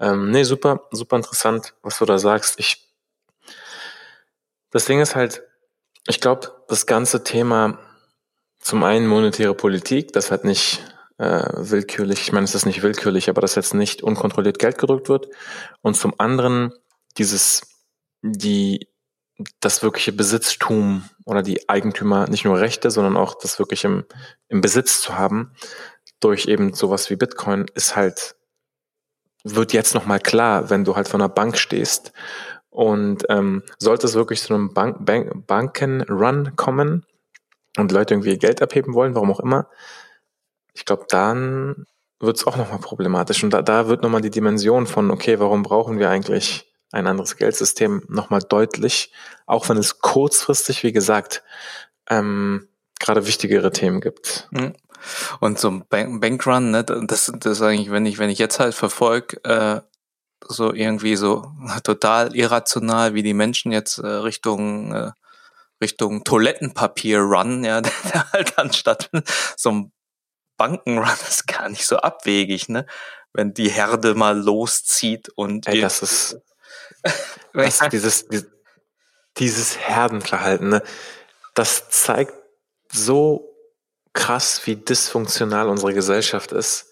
Ähm, 0.00 0.30
nee, 0.30 0.44
super, 0.44 0.82
super 0.90 1.16
interessant, 1.16 1.74
was 1.82 1.98
du 1.98 2.04
da 2.04 2.18
sagst. 2.18 2.60
Ich, 2.60 2.86
das 4.70 4.84
Ding 4.84 5.00
ist 5.00 5.16
halt, 5.16 5.47
ich 6.08 6.20
glaube, 6.20 6.50
das 6.68 6.86
ganze 6.86 7.22
Thema 7.22 7.78
zum 8.58 8.82
einen 8.82 9.06
monetäre 9.06 9.54
Politik, 9.54 10.12
das 10.12 10.30
hat 10.30 10.44
nicht 10.44 10.82
äh, 11.18 11.44
willkürlich, 11.54 12.22
ich 12.22 12.32
meine, 12.32 12.44
es 12.44 12.54
ist 12.54 12.66
nicht 12.66 12.82
willkürlich, 12.82 13.28
aber 13.28 13.40
dass 13.40 13.54
jetzt 13.54 13.74
nicht 13.74 14.02
unkontrolliert 14.02 14.58
Geld 14.58 14.78
gedrückt 14.78 15.08
wird. 15.08 15.28
Und 15.82 15.96
zum 15.96 16.18
anderen 16.18 16.72
dieses, 17.18 17.62
die, 18.22 18.88
das 19.60 19.82
wirkliche 19.82 20.12
Besitztum 20.12 21.08
oder 21.24 21.42
die 21.42 21.68
Eigentümer, 21.68 22.28
nicht 22.28 22.44
nur 22.44 22.58
Rechte, 22.58 22.90
sondern 22.90 23.16
auch 23.16 23.34
das 23.34 23.58
wirklich 23.58 23.84
im, 23.84 24.04
im 24.48 24.60
Besitz 24.60 25.00
zu 25.00 25.18
haben, 25.18 25.52
durch 26.20 26.46
eben 26.46 26.72
sowas 26.72 27.10
wie 27.10 27.16
Bitcoin, 27.16 27.66
ist 27.74 27.96
halt, 27.96 28.34
wird 29.44 29.72
jetzt 29.72 29.94
nochmal 29.94 30.20
klar, 30.20 30.70
wenn 30.70 30.84
du 30.84 30.96
halt 30.96 31.08
vor 31.08 31.20
einer 31.20 31.28
Bank 31.28 31.58
stehst. 31.58 32.12
Und 32.70 33.24
ähm, 33.28 33.62
sollte 33.78 34.06
es 34.06 34.14
wirklich 34.14 34.42
zu 34.42 34.54
einem 34.54 34.74
Bank, 34.74 35.04
Bank, 35.04 35.46
Bankenrun 35.46 36.54
kommen 36.56 37.06
und 37.76 37.92
Leute 37.92 38.14
irgendwie 38.14 38.38
Geld 38.38 38.60
abheben 38.62 38.94
wollen, 38.94 39.14
warum 39.14 39.30
auch 39.30 39.40
immer, 39.40 39.68
ich 40.74 40.84
glaube, 40.84 41.06
dann 41.08 41.86
wird 42.20 42.36
es 42.36 42.46
auch 42.46 42.56
nochmal 42.56 42.78
problematisch. 42.78 43.42
Und 43.42 43.50
da, 43.50 43.62
da 43.62 43.88
wird 43.88 44.02
nochmal 44.02 44.20
die 44.20 44.30
Dimension 44.30 44.86
von, 44.86 45.10
okay, 45.10 45.38
warum 45.40 45.62
brauchen 45.62 45.98
wir 45.98 46.10
eigentlich 46.10 46.72
ein 46.92 47.06
anderes 47.06 47.36
Geldsystem 47.36 48.02
nochmal 48.08 48.40
deutlich, 48.40 49.12
auch 49.46 49.68
wenn 49.68 49.76
es 49.76 50.00
kurzfristig, 50.00 50.82
wie 50.84 50.92
gesagt, 50.92 51.42
ähm, 52.08 52.68
gerade 52.98 53.26
wichtigere 53.26 53.70
Themen 53.70 54.00
gibt. 54.00 54.48
Mhm. 54.50 54.74
Und 55.40 55.58
so 55.58 55.68
ein 55.70 55.84
Bank 55.88 56.20
Bankrun, 56.20 56.70
ne, 56.70 56.84
das, 56.84 57.32
das 57.38 57.52
ist 57.52 57.62
eigentlich, 57.62 57.90
wenn 57.90 58.06
ich, 58.06 58.18
wenn 58.18 58.30
ich 58.30 58.38
jetzt 58.38 58.58
halt 58.58 58.74
verfolge, 58.74 59.42
äh, 59.44 59.80
so 60.46 60.72
irgendwie 60.72 61.16
so 61.16 61.52
total 61.84 62.34
irrational, 62.34 63.14
wie 63.14 63.22
die 63.22 63.34
Menschen 63.34 63.72
jetzt 63.72 63.98
äh, 63.98 64.06
Richtung 64.06 64.92
äh, 64.92 65.10
Richtung 65.80 66.24
Toilettenpapier 66.24 67.20
run, 67.20 67.64
ja, 67.64 67.80
der 68.12 68.32
halt 68.32 68.58
anstatt 68.58 69.10
so 69.56 69.70
ein 69.70 69.92
Bankenrun 70.56 71.08
ist 71.28 71.46
gar 71.46 71.68
nicht 71.68 71.86
so 71.86 71.96
abwegig, 71.98 72.68
ne? 72.68 72.86
Wenn 73.32 73.54
die 73.54 73.70
Herde 73.70 74.14
mal 74.14 74.36
loszieht 74.36 75.28
und. 75.30 75.68
Ey, 75.68 75.80
das 75.80 76.02
ist. 76.02 76.38
das, 77.52 77.88
dieses, 77.90 78.26
dieses 79.36 79.78
Herdenverhalten, 79.78 80.68
ne? 80.68 80.82
Das 81.54 81.90
zeigt 81.90 82.34
so 82.90 83.54
krass, 84.12 84.62
wie 84.64 84.76
dysfunktional 84.76 85.68
unsere 85.68 85.94
Gesellschaft 85.94 86.50
ist. 86.50 86.90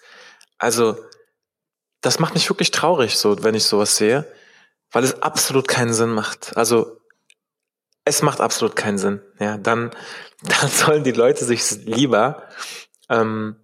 Also, 0.59 0.97
das 2.07 2.19
macht 2.19 2.35
mich 2.35 2.49
wirklich 2.49 2.71
traurig, 2.71 3.17
so, 3.19 3.43
wenn 3.43 3.55
ich 3.55 3.65
sowas 3.65 3.97
sehe, 3.97 4.31
weil 4.93 5.05
es 5.05 5.23
absolut 5.23 5.69
keinen 5.69 5.93
Sinn 5.93 6.11
macht. 6.11 6.57
Also, 6.57 7.01
es 8.05 8.23
macht 8.23 8.41
absolut 8.41 8.77
keinen 8.77 8.99
Sinn. 8.99 9.21
Ja, 9.41 9.59
dann, 9.59 9.91
dann 10.43 10.71
sollen 10.71 11.05
die 11.05 11.13
Leute 11.13 11.45
sich 11.45 11.85
lieber 11.85 12.49
ähm, 13.09 13.57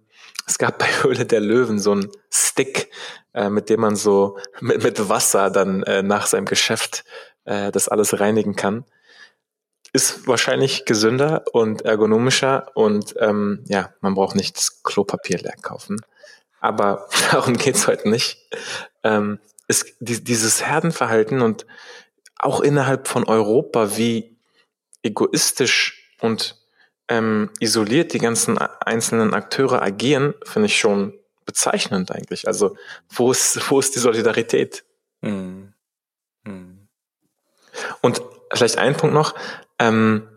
es 0.45 0.57
gab 0.57 0.79
bei 0.79 0.87
Höhle 1.03 1.25
der 1.25 1.39
Löwen 1.39 1.79
so 1.79 1.91
einen 1.91 2.11
Stick, 2.29 2.89
äh, 3.33 3.49
mit 3.49 3.69
dem 3.69 3.81
man 3.81 3.95
so 3.95 4.37
mit, 4.59 4.83
mit 4.83 5.09
Wasser 5.09 5.49
dann 5.49 5.83
äh, 5.83 6.03
nach 6.03 6.27
seinem 6.27 6.45
Geschäft 6.45 7.03
äh, 7.45 7.71
das 7.71 7.89
alles 7.89 8.19
reinigen 8.19 8.55
kann. 8.55 8.85
Ist 9.91 10.27
wahrscheinlich 10.27 10.85
gesünder 10.85 11.43
und 11.51 11.83
ergonomischer 11.83 12.71
und 12.73 13.13
ähm, 13.19 13.63
ja, 13.67 13.93
man 14.01 14.15
braucht 14.15 14.35
nicht 14.35 14.57
das 14.57 14.81
Klopapier 14.81 15.37
leer 15.37 15.55
kaufen. 15.61 15.97
Aber 16.63 17.09
darum 17.31 17.57
geht's 17.57 17.87
heute 17.87 18.09
nicht. 18.09 18.37
Ähm, 19.03 19.39
es, 19.67 19.85
die, 19.99 20.23
dieses 20.23 20.65
Herdenverhalten 20.65 21.41
und 21.41 21.67
auch 22.39 22.61
innerhalb 22.61 23.07
von 23.07 23.25
Europa, 23.25 23.97
wie 23.97 24.37
egoistisch 25.03 26.09
und 26.21 26.57
ähm, 27.09 27.49
isoliert 27.59 28.13
die 28.13 28.19
ganzen 28.19 28.57
einzelnen 28.57 29.33
Akteure 29.33 29.81
agieren, 29.81 30.33
finde 30.45 30.67
ich 30.67 30.79
schon 30.79 31.13
bezeichnend 31.45 32.11
eigentlich. 32.11 32.47
Also 32.47 32.77
wo 33.09 33.31
ist, 33.31 33.59
wo 33.69 33.79
ist 33.79 33.95
die 33.95 33.99
Solidarität? 33.99 34.85
Mhm. 35.19 35.73
Mhm. 36.45 36.87
Und 37.99 38.21
vielleicht 38.53 38.77
ein 38.77 38.95
Punkt 38.95 39.13
noch. 39.13 39.35
Ähm, 39.79 40.29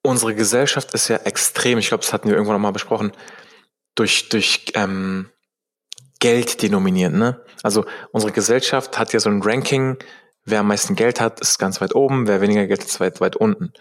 unsere 0.00 0.34
Gesellschaft 0.34 0.94
ist 0.94 1.08
ja 1.08 1.16
extrem, 1.18 1.76
ich 1.76 1.88
glaube, 1.88 2.02
das 2.02 2.14
hatten 2.14 2.28
wir 2.28 2.34
irgendwann 2.34 2.56
noch 2.56 2.62
mal 2.62 2.70
besprochen, 2.70 3.12
durch, 3.94 4.28
durch 4.28 4.66
ähm, 4.74 5.30
Geld 6.18 6.62
denominiert. 6.62 7.12
Ne? 7.12 7.44
Also 7.62 7.84
unsere 8.12 8.32
Gesellschaft 8.32 8.98
hat 8.98 9.12
ja 9.12 9.20
so 9.20 9.30
ein 9.30 9.42
Ranking, 9.42 9.98
Wer 10.44 10.60
am 10.60 10.68
meisten 10.68 10.96
Geld 10.96 11.20
hat, 11.20 11.40
ist 11.40 11.58
ganz 11.58 11.80
weit 11.80 11.94
oben, 11.94 12.26
wer 12.26 12.40
weniger 12.40 12.66
Geld 12.66 12.80
hat, 12.80 12.88
ist 12.88 13.00
weit, 13.00 13.20
weit 13.20 13.36
unten. 13.36 13.72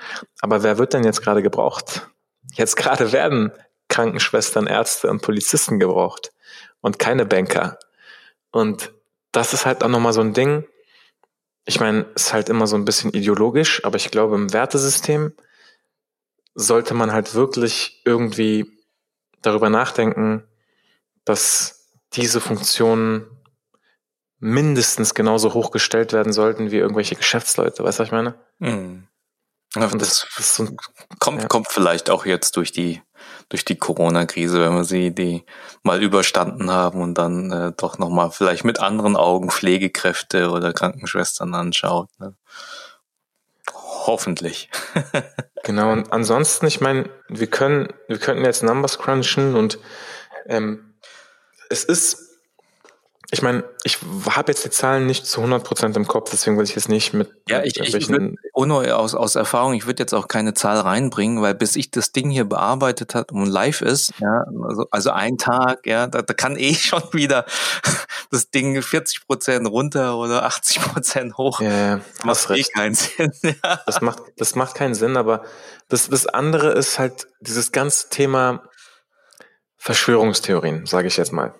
Aber 0.41 0.61
wer 0.61 0.77
wird 0.77 0.93
denn 0.93 1.03
jetzt 1.03 1.21
gerade 1.21 1.41
gebraucht? 1.41 2.07
Jetzt 2.53 2.75
gerade 2.75 3.11
werden 3.13 3.51
Krankenschwestern, 3.87 4.67
Ärzte 4.67 5.09
und 5.09 5.21
Polizisten 5.21 5.79
gebraucht 5.79 6.31
und 6.81 6.99
keine 6.99 7.25
Banker. 7.25 7.79
Und 8.51 8.91
das 9.31 9.53
ist 9.53 9.65
halt 9.65 9.83
auch 9.83 9.89
nochmal 9.89 10.13
so 10.13 10.21
ein 10.21 10.33
Ding. 10.33 10.65
Ich 11.65 11.79
meine, 11.79 12.05
ist 12.15 12.33
halt 12.33 12.49
immer 12.49 12.67
so 12.67 12.75
ein 12.75 12.85
bisschen 12.85 13.13
ideologisch, 13.13 13.83
aber 13.85 13.95
ich 13.95 14.11
glaube, 14.11 14.35
im 14.35 14.51
Wertesystem 14.53 15.33
sollte 16.55 16.93
man 16.93 17.13
halt 17.13 17.35
wirklich 17.35 18.01
irgendwie 18.05 18.78
darüber 19.41 19.69
nachdenken, 19.69 20.43
dass 21.25 21.87
diese 22.13 22.41
Funktionen 22.41 23.25
mindestens 24.39 25.13
genauso 25.13 25.53
hochgestellt 25.53 26.13
werden 26.13 26.33
sollten 26.33 26.71
wie 26.71 26.77
irgendwelche 26.77 27.15
Geschäftsleute. 27.15 27.83
Weißt 27.83 27.99
du, 27.99 28.01
was 28.01 28.07
ich 28.07 28.11
meine? 28.11 28.35
Mhm. 28.59 29.07
Das, 29.73 29.91
das, 29.91 30.27
das 30.35 30.55
so, 30.55 30.67
kommt, 31.19 31.41
ja. 31.41 31.47
kommt 31.47 31.67
vielleicht 31.67 32.09
auch 32.09 32.25
jetzt 32.25 32.57
durch 32.57 32.71
die 32.71 33.01
durch 33.49 33.65
die 33.65 33.77
Corona-Krise, 33.77 34.61
wenn 34.61 34.75
wir 34.75 34.83
sie 34.83 35.13
die 35.13 35.43
mal 35.83 36.01
überstanden 36.01 36.71
haben 36.71 37.01
und 37.01 37.15
dann 37.17 37.51
äh, 37.51 37.71
doch 37.75 37.97
nochmal 37.97 38.31
vielleicht 38.31 38.63
mit 38.63 38.79
anderen 38.79 39.15
Augen 39.15 39.49
Pflegekräfte 39.49 40.51
oder 40.51 40.71
Krankenschwestern 40.73 41.53
anschaut. 41.53 42.09
Ne? 42.19 42.35
Hoffentlich. 44.09 44.71
genau, 45.63 45.91
und 45.91 46.11
ansonsten, 46.11 46.65
ich 46.65 46.81
meine, 46.81 47.11
wir 47.27 47.45
können, 47.45 47.93
wir 48.07 48.17
könnten 48.17 48.43
jetzt 48.43 48.63
Numbers 48.63 48.97
crunchen 48.97 49.55
und 49.55 49.77
ähm, 50.47 50.95
es 51.69 51.83
ist 51.83 52.29
ich 53.31 53.43
meine, 53.43 53.63
ich 53.83 53.99
habe 54.31 54.51
jetzt 54.51 54.65
die 54.65 54.71
Zahlen 54.71 55.05
nicht 55.05 55.27
zu 55.27 55.41
100 55.41 55.63
Prozent 55.63 55.95
im 55.95 56.07
Kopf, 56.07 56.31
deswegen 56.31 56.57
will 56.57 56.63
ich 56.63 56.73
jetzt 56.73 56.89
nicht 56.89 57.13
mit. 57.13 57.29
Ja, 57.47 57.61
ich, 57.63 57.79
ich 57.79 58.09
würd, 58.09 58.37
ohne 58.53 58.95
aus, 58.95 59.13
aus 59.13 59.35
Erfahrung, 59.35 59.73
ich 59.73 59.85
würde 59.85 60.01
jetzt 60.01 60.13
auch 60.13 60.27
keine 60.27 60.55
Zahl 60.55 60.79
reinbringen, 60.79 61.39
weil 61.39 61.53
bis 61.53 61.75
ich 61.75 61.91
das 61.91 62.11
Ding 62.11 62.31
hier 62.31 62.45
bearbeitet 62.45 63.13
hat 63.13 63.31
und 63.31 63.45
live 63.45 63.81
ist, 63.81 64.13
ja, 64.19 64.45
also, 64.67 64.87
also 64.89 65.11
ein 65.11 65.37
Tag, 65.37 65.85
ja, 65.85 66.07
da, 66.07 66.23
da 66.23 66.33
kann 66.33 66.55
eh 66.57 66.73
schon 66.73 67.03
wieder 67.11 67.45
das 68.29 68.51
Ding 68.51 68.81
40 68.81 69.25
Prozent 69.25 69.67
runter 69.67 70.17
oder 70.17 70.45
80 70.45 70.81
Prozent 70.81 71.37
hoch. 71.37 71.61
Ja, 71.61 72.01
das 72.23 72.47
macht 72.47 72.49
eh 72.51 72.63
keinen 72.63 72.95
Sinn. 72.95 73.31
Ja. 73.43 73.81
Das 73.85 74.01
macht, 74.01 74.21
das 74.37 74.55
macht 74.55 74.75
keinen 74.75 74.93
Sinn, 74.93 75.17
aber 75.17 75.43
das, 75.87 76.09
das 76.09 76.27
andere 76.27 76.71
ist 76.71 76.99
halt 76.99 77.27
dieses 77.39 77.71
ganze 77.71 78.09
Thema 78.09 78.63
Verschwörungstheorien, 79.77 80.85
sage 80.85 81.07
ich 81.07 81.17
jetzt 81.17 81.31
mal. 81.31 81.55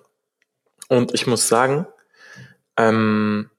Und 0.88 1.14
ich 1.14 1.26
muss 1.26 1.48
sagen, 1.48 1.88
ähm, 2.78 3.50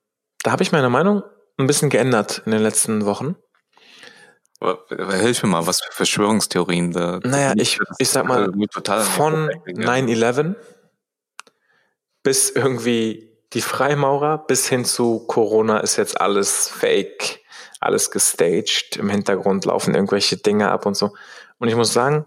da 0.42 0.52
habe 0.52 0.62
ich 0.62 0.72
meine 0.72 0.90
Meinung 0.90 1.22
ein 1.58 1.66
bisschen 1.66 1.90
geändert 1.90 2.42
in 2.44 2.52
den 2.52 2.62
letzten 2.62 3.04
Wochen. 3.04 3.36
Hilf 4.88 5.42
mir 5.42 5.48
mal, 5.48 5.66
was 5.66 5.80
für 5.80 5.92
Verschwörungstheorien 5.92 6.92
da. 6.92 7.18
Naja, 7.22 7.54
ich, 7.56 7.78
ich 7.98 8.10
sag 8.10 8.26
mal, 8.26 8.52
von 9.04 9.48
9-11 9.66 10.54
bis 12.22 12.50
irgendwie 12.50 13.30
die 13.52 13.62
Freimaurer 13.62 14.38
bis 14.38 14.68
hin 14.68 14.84
zu 14.84 15.20
Corona 15.26 15.78
ist 15.80 15.96
jetzt 15.96 16.20
alles 16.20 16.68
fake, 16.68 17.40
alles 17.80 18.10
gestaged. 18.10 18.96
Im 18.96 19.10
Hintergrund 19.10 19.64
laufen 19.64 19.94
irgendwelche 19.94 20.36
Dinge 20.36 20.70
ab 20.70 20.86
und 20.86 20.96
so. 20.96 21.14
Und 21.58 21.68
ich 21.68 21.74
muss 21.74 21.92
sagen, 21.92 22.26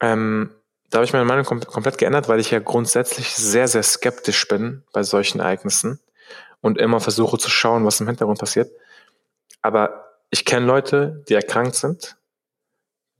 ähm, 0.00 0.54
da 0.90 0.98
habe 0.98 1.06
ich 1.06 1.12
meine 1.12 1.24
Meinung 1.24 1.44
kom 1.44 1.60
komplett 1.60 1.98
geändert, 1.98 2.28
weil 2.28 2.38
ich 2.38 2.50
ja 2.50 2.60
grundsätzlich 2.60 3.34
sehr, 3.34 3.66
sehr 3.66 3.82
skeptisch 3.82 4.46
bin 4.46 4.84
bei 4.92 5.02
solchen 5.02 5.40
Ereignissen 5.40 5.98
und 6.60 6.78
immer 6.78 7.00
versuche 7.00 7.38
zu 7.38 7.50
schauen, 7.50 7.84
was 7.84 8.00
im 8.00 8.06
Hintergrund 8.06 8.38
passiert. 8.38 8.70
Aber 9.60 10.18
ich 10.30 10.44
kenne 10.44 10.66
Leute, 10.66 11.24
die 11.28 11.34
erkrankt 11.34 11.74
sind. 11.74 12.16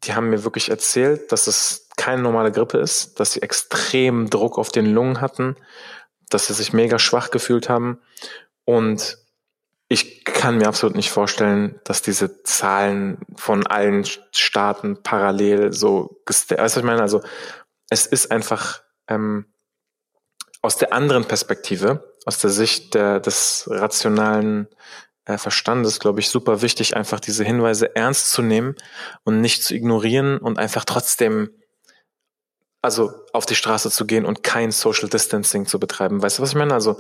Die 0.04 0.14
haben 0.14 0.30
mir 0.30 0.44
wirklich 0.44 0.70
erzählt, 0.70 1.32
dass 1.32 1.46
es 1.46 1.83
keine 2.04 2.20
normale 2.20 2.52
Grippe 2.52 2.76
ist, 2.76 3.18
dass 3.18 3.32
sie 3.32 3.40
extrem 3.40 4.28
Druck 4.28 4.58
auf 4.58 4.70
den 4.70 4.84
Lungen 4.84 5.22
hatten, 5.22 5.56
dass 6.28 6.48
sie 6.48 6.52
sich 6.52 6.74
mega 6.74 6.98
schwach 6.98 7.30
gefühlt 7.30 7.70
haben. 7.70 7.98
Und 8.66 9.16
ich 9.88 10.22
kann 10.22 10.58
mir 10.58 10.68
absolut 10.68 10.96
nicht 10.96 11.10
vorstellen, 11.10 11.80
dass 11.84 12.02
diese 12.02 12.42
Zahlen 12.42 13.16
von 13.36 13.66
allen 13.66 14.04
Staaten 14.32 15.02
parallel 15.02 15.72
so, 15.72 16.20
weißt 16.26 16.50
du, 16.50 16.56
was 16.58 16.76
ich 16.76 16.82
meine? 16.82 17.00
Also, 17.00 17.22
es 17.88 18.04
ist 18.04 18.30
einfach 18.30 18.82
ähm, 19.08 19.46
aus 20.60 20.76
der 20.76 20.92
anderen 20.92 21.24
Perspektive, 21.24 22.12
aus 22.26 22.36
der 22.36 22.50
Sicht 22.50 22.92
der, 22.92 23.18
des 23.18 23.66
rationalen 23.70 24.68
äh, 25.24 25.38
Verstandes, 25.38 26.00
glaube 26.00 26.20
ich, 26.20 26.28
super 26.28 26.60
wichtig, 26.60 26.98
einfach 26.98 27.20
diese 27.20 27.44
Hinweise 27.44 27.96
ernst 27.96 28.30
zu 28.30 28.42
nehmen 28.42 28.74
und 29.24 29.40
nicht 29.40 29.62
zu 29.62 29.74
ignorieren 29.74 30.36
und 30.36 30.58
einfach 30.58 30.84
trotzdem 30.84 31.48
also 32.84 33.14
auf 33.32 33.46
die 33.46 33.54
Straße 33.54 33.90
zu 33.90 34.04
gehen 34.04 34.26
und 34.26 34.42
kein 34.42 34.70
Social 34.70 35.08
Distancing 35.08 35.64
zu 35.64 35.80
betreiben. 35.80 36.22
Weißt 36.22 36.38
du, 36.38 36.42
was 36.42 36.50
ich 36.50 36.54
meine? 36.54 36.74
Also, 36.74 36.98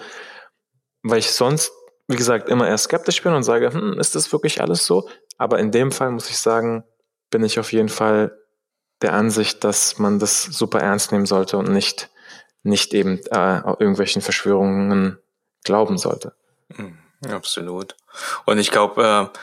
weil 1.02 1.18
ich 1.18 1.30
sonst, 1.30 1.72
wie 2.08 2.16
gesagt, 2.16 2.48
immer 2.48 2.66
eher 2.66 2.78
skeptisch 2.78 3.22
bin 3.22 3.34
und 3.34 3.42
sage, 3.42 3.70
hm, 3.70 3.98
ist 4.00 4.14
das 4.14 4.32
wirklich 4.32 4.62
alles 4.62 4.86
so? 4.86 5.06
Aber 5.36 5.58
in 5.58 5.72
dem 5.72 5.92
Fall 5.92 6.10
muss 6.10 6.30
ich 6.30 6.38
sagen, 6.38 6.84
bin 7.30 7.44
ich 7.44 7.58
auf 7.58 7.70
jeden 7.70 7.90
Fall 7.90 8.34
der 9.02 9.12
Ansicht, 9.12 9.62
dass 9.62 9.98
man 9.98 10.18
das 10.18 10.44
super 10.44 10.80
ernst 10.80 11.12
nehmen 11.12 11.26
sollte 11.26 11.58
und 11.58 11.68
nicht, 11.68 12.08
nicht 12.62 12.94
eben 12.94 13.20
äh, 13.30 13.58
irgendwelchen 13.58 14.22
Verschwörungen 14.22 15.18
glauben 15.64 15.98
sollte. 15.98 16.32
Mhm, 16.68 16.96
absolut. 17.30 17.94
Und 18.46 18.56
ich 18.56 18.70
glaube, 18.70 19.30
äh, 19.34 19.38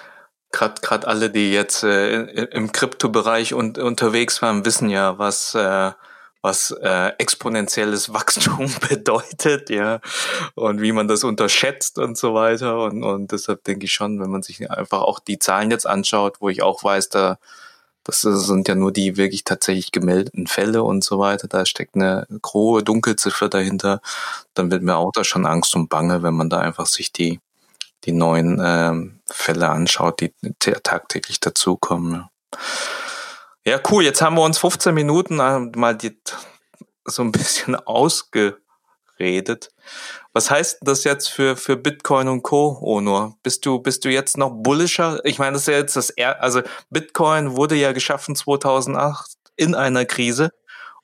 gerade 0.52 0.82
gerade 0.82 1.08
alle, 1.08 1.30
die 1.30 1.54
jetzt 1.54 1.84
äh, 1.84 2.24
im 2.46 2.72
Kryptobereich 2.72 3.54
un 3.54 3.78
unterwegs 3.78 4.42
waren, 4.42 4.66
wissen 4.66 4.90
ja, 4.90 5.20
was 5.20 5.54
äh, 5.54 5.92
was 6.42 6.72
äh, 6.82 7.12
exponentielles 7.18 8.14
Wachstum 8.14 8.72
bedeutet, 8.90 9.70
ja, 9.70 10.00
und 10.56 10.82
wie 10.82 10.92
man 10.92 11.08
das 11.08 11.24
unterschätzt 11.24 12.00
und 12.00 12.18
so 12.18 12.34
weiter. 12.34 12.84
Und, 12.84 13.04
und 13.04 13.32
deshalb 13.32 13.64
denke 13.64 13.86
ich 13.86 13.94
schon, 13.94 14.20
wenn 14.20 14.32
man 14.32 14.44
sich 14.44 14.70
einfach 14.70 15.02
auch 15.02 15.20
die 15.20 15.40
Zahlen 15.40 15.72
jetzt 15.72 15.88
anschaut, 15.88 16.38
wo 16.40 16.50
ich 16.50 16.64
auch 16.64 16.84
weiß, 16.84 17.10
da 17.10 17.38
das 18.04 18.22
sind 18.22 18.68
ja 18.68 18.76
nur 18.76 18.92
die 18.92 19.16
wirklich 19.18 19.44
tatsächlich 19.44 19.92
gemeldeten 19.92 20.48
Fälle 20.48 20.84
und 20.84 21.04
so 21.04 21.20
weiter. 21.20 21.48
Da 21.48 21.66
steckt 21.66 21.96
eine 21.96 22.26
große 22.42 22.84
Dunkelziffer 22.84 23.48
dahinter. 23.48 24.02
Dann 24.56 24.72
wird 24.72 24.82
mir 24.82 24.98
auch 24.98 25.12
da 25.12 25.24
schon 25.24 25.46
Angst 25.46 25.76
und 25.76 25.90
Bange, 25.90 26.24
wenn 26.24 26.34
man 26.34 26.50
da 26.50 26.60
einfach 26.60 26.88
sich 26.88 27.12
die, 27.12 27.40
die 28.06 28.12
neuen 28.12 28.60
ähm, 28.64 29.20
Fälle 29.30 29.70
anschaut, 29.70 30.20
die 30.22 30.34
tagtäglich 30.60 31.40
dazukommen. 31.40 32.14
Ja, 32.14 32.30
cool. 33.90 34.04
Jetzt 34.04 34.22
haben 34.22 34.36
wir 34.36 34.44
uns 34.44 34.58
15 34.58 34.94
Minuten 34.94 35.40
äh, 35.40 35.60
mal 35.78 35.96
die, 35.96 36.18
so 37.06 37.22
ein 37.22 37.32
bisschen 37.32 37.76
ausgeredet. 37.86 39.72
Was 40.34 40.50
heißt 40.50 40.80
das 40.82 41.04
jetzt 41.04 41.28
für, 41.28 41.58
für 41.58 41.76
Bitcoin 41.76 42.28
und 42.28 42.42
Co., 42.42 42.80
Onur? 42.82 43.38
Bist 43.44 43.66
du, 43.66 43.80
bist 43.80 44.06
du 44.06 44.10
jetzt 44.10 44.38
noch 44.38 44.52
bullischer? 44.52 45.20
Ich 45.26 45.40
meine, 45.40 45.54
das 45.54 45.64
ist 45.64 45.68
ja 45.68 45.78
jetzt 45.78 45.96
das, 45.96 46.10
er 46.10 46.42
also 46.42 46.62
Bitcoin 46.90 47.56
wurde 47.56 47.76
ja 47.76 47.92
geschaffen 47.92 48.36
2008 48.36 49.38
in 49.58 49.76
einer 49.76 50.06
Krise. 50.06 50.52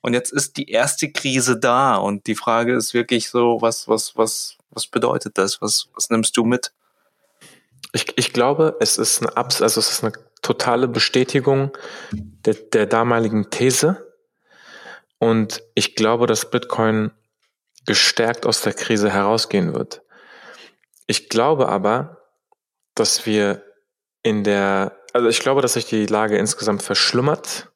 Und 0.00 0.14
jetzt 0.14 0.32
ist 0.32 0.56
die 0.56 0.70
erste 0.70 1.12
Krise 1.12 1.58
da. 1.58 1.96
Und 1.96 2.26
die 2.26 2.34
Frage 2.34 2.74
ist 2.74 2.94
wirklich 2.94 3.28
so, 3.28 3.58
was, 3.60 3.86
was, 3.88 4.16
was, 4.16 4.56
was 4.70 4.86
bedeutet 4.86 5.36
das? 5.36 5.60
Was, 5.60 5.88
was 5.94 6.08
nimmst 6.10 6.36
du 6.36 6.44
mit? 6.44 6.72
Ich, 7.92 8.06
ich 8.16 8.32
glaube, 8.32 8.76
es 8.80 8.98
ist 8.98 9.22
eine 9.22 9.36
Abs 9.36 9.62
also 9.62 9.80
es 9.80 9.90
ist 9.90 10.04
eine 10.04 10.12
totale 10.48 10.88
Bestätigung 10.88 11.76
der, 12.10 12.54
der 12.54 12.86
damaligen 12.86 13.50
These. 13.50 14.14
Und 15.18 15.62
ich 15.74 15.94
glaube, 15.94 16.26
dass 16.26 16.50
Bitcoin 16.50 17.10
gestärkt 17.84 18.46
aus 18.46 18.62
der 18.62 18.72
Krise 18.72 19.10
herausgehen 19.10 19.74
wird. 19.74 20.00
Ich 21.06 21.28
glaube 21.28 21.68
aber, 21.68 22.22
dass 22.94 23.26
wir 23.26 23.62
in 24.22 24.42
der, 24.42 24.96
also 25.12 25.28
ich 25.28 25.40
glaube, 25.40 25.60
dass 25.60 25.74
sich 25.74 25.84
die 25.84 26.06
Lage 26.06 26.38
insgesamt 26.38 26.82
verschlimmert. 26.82 27.70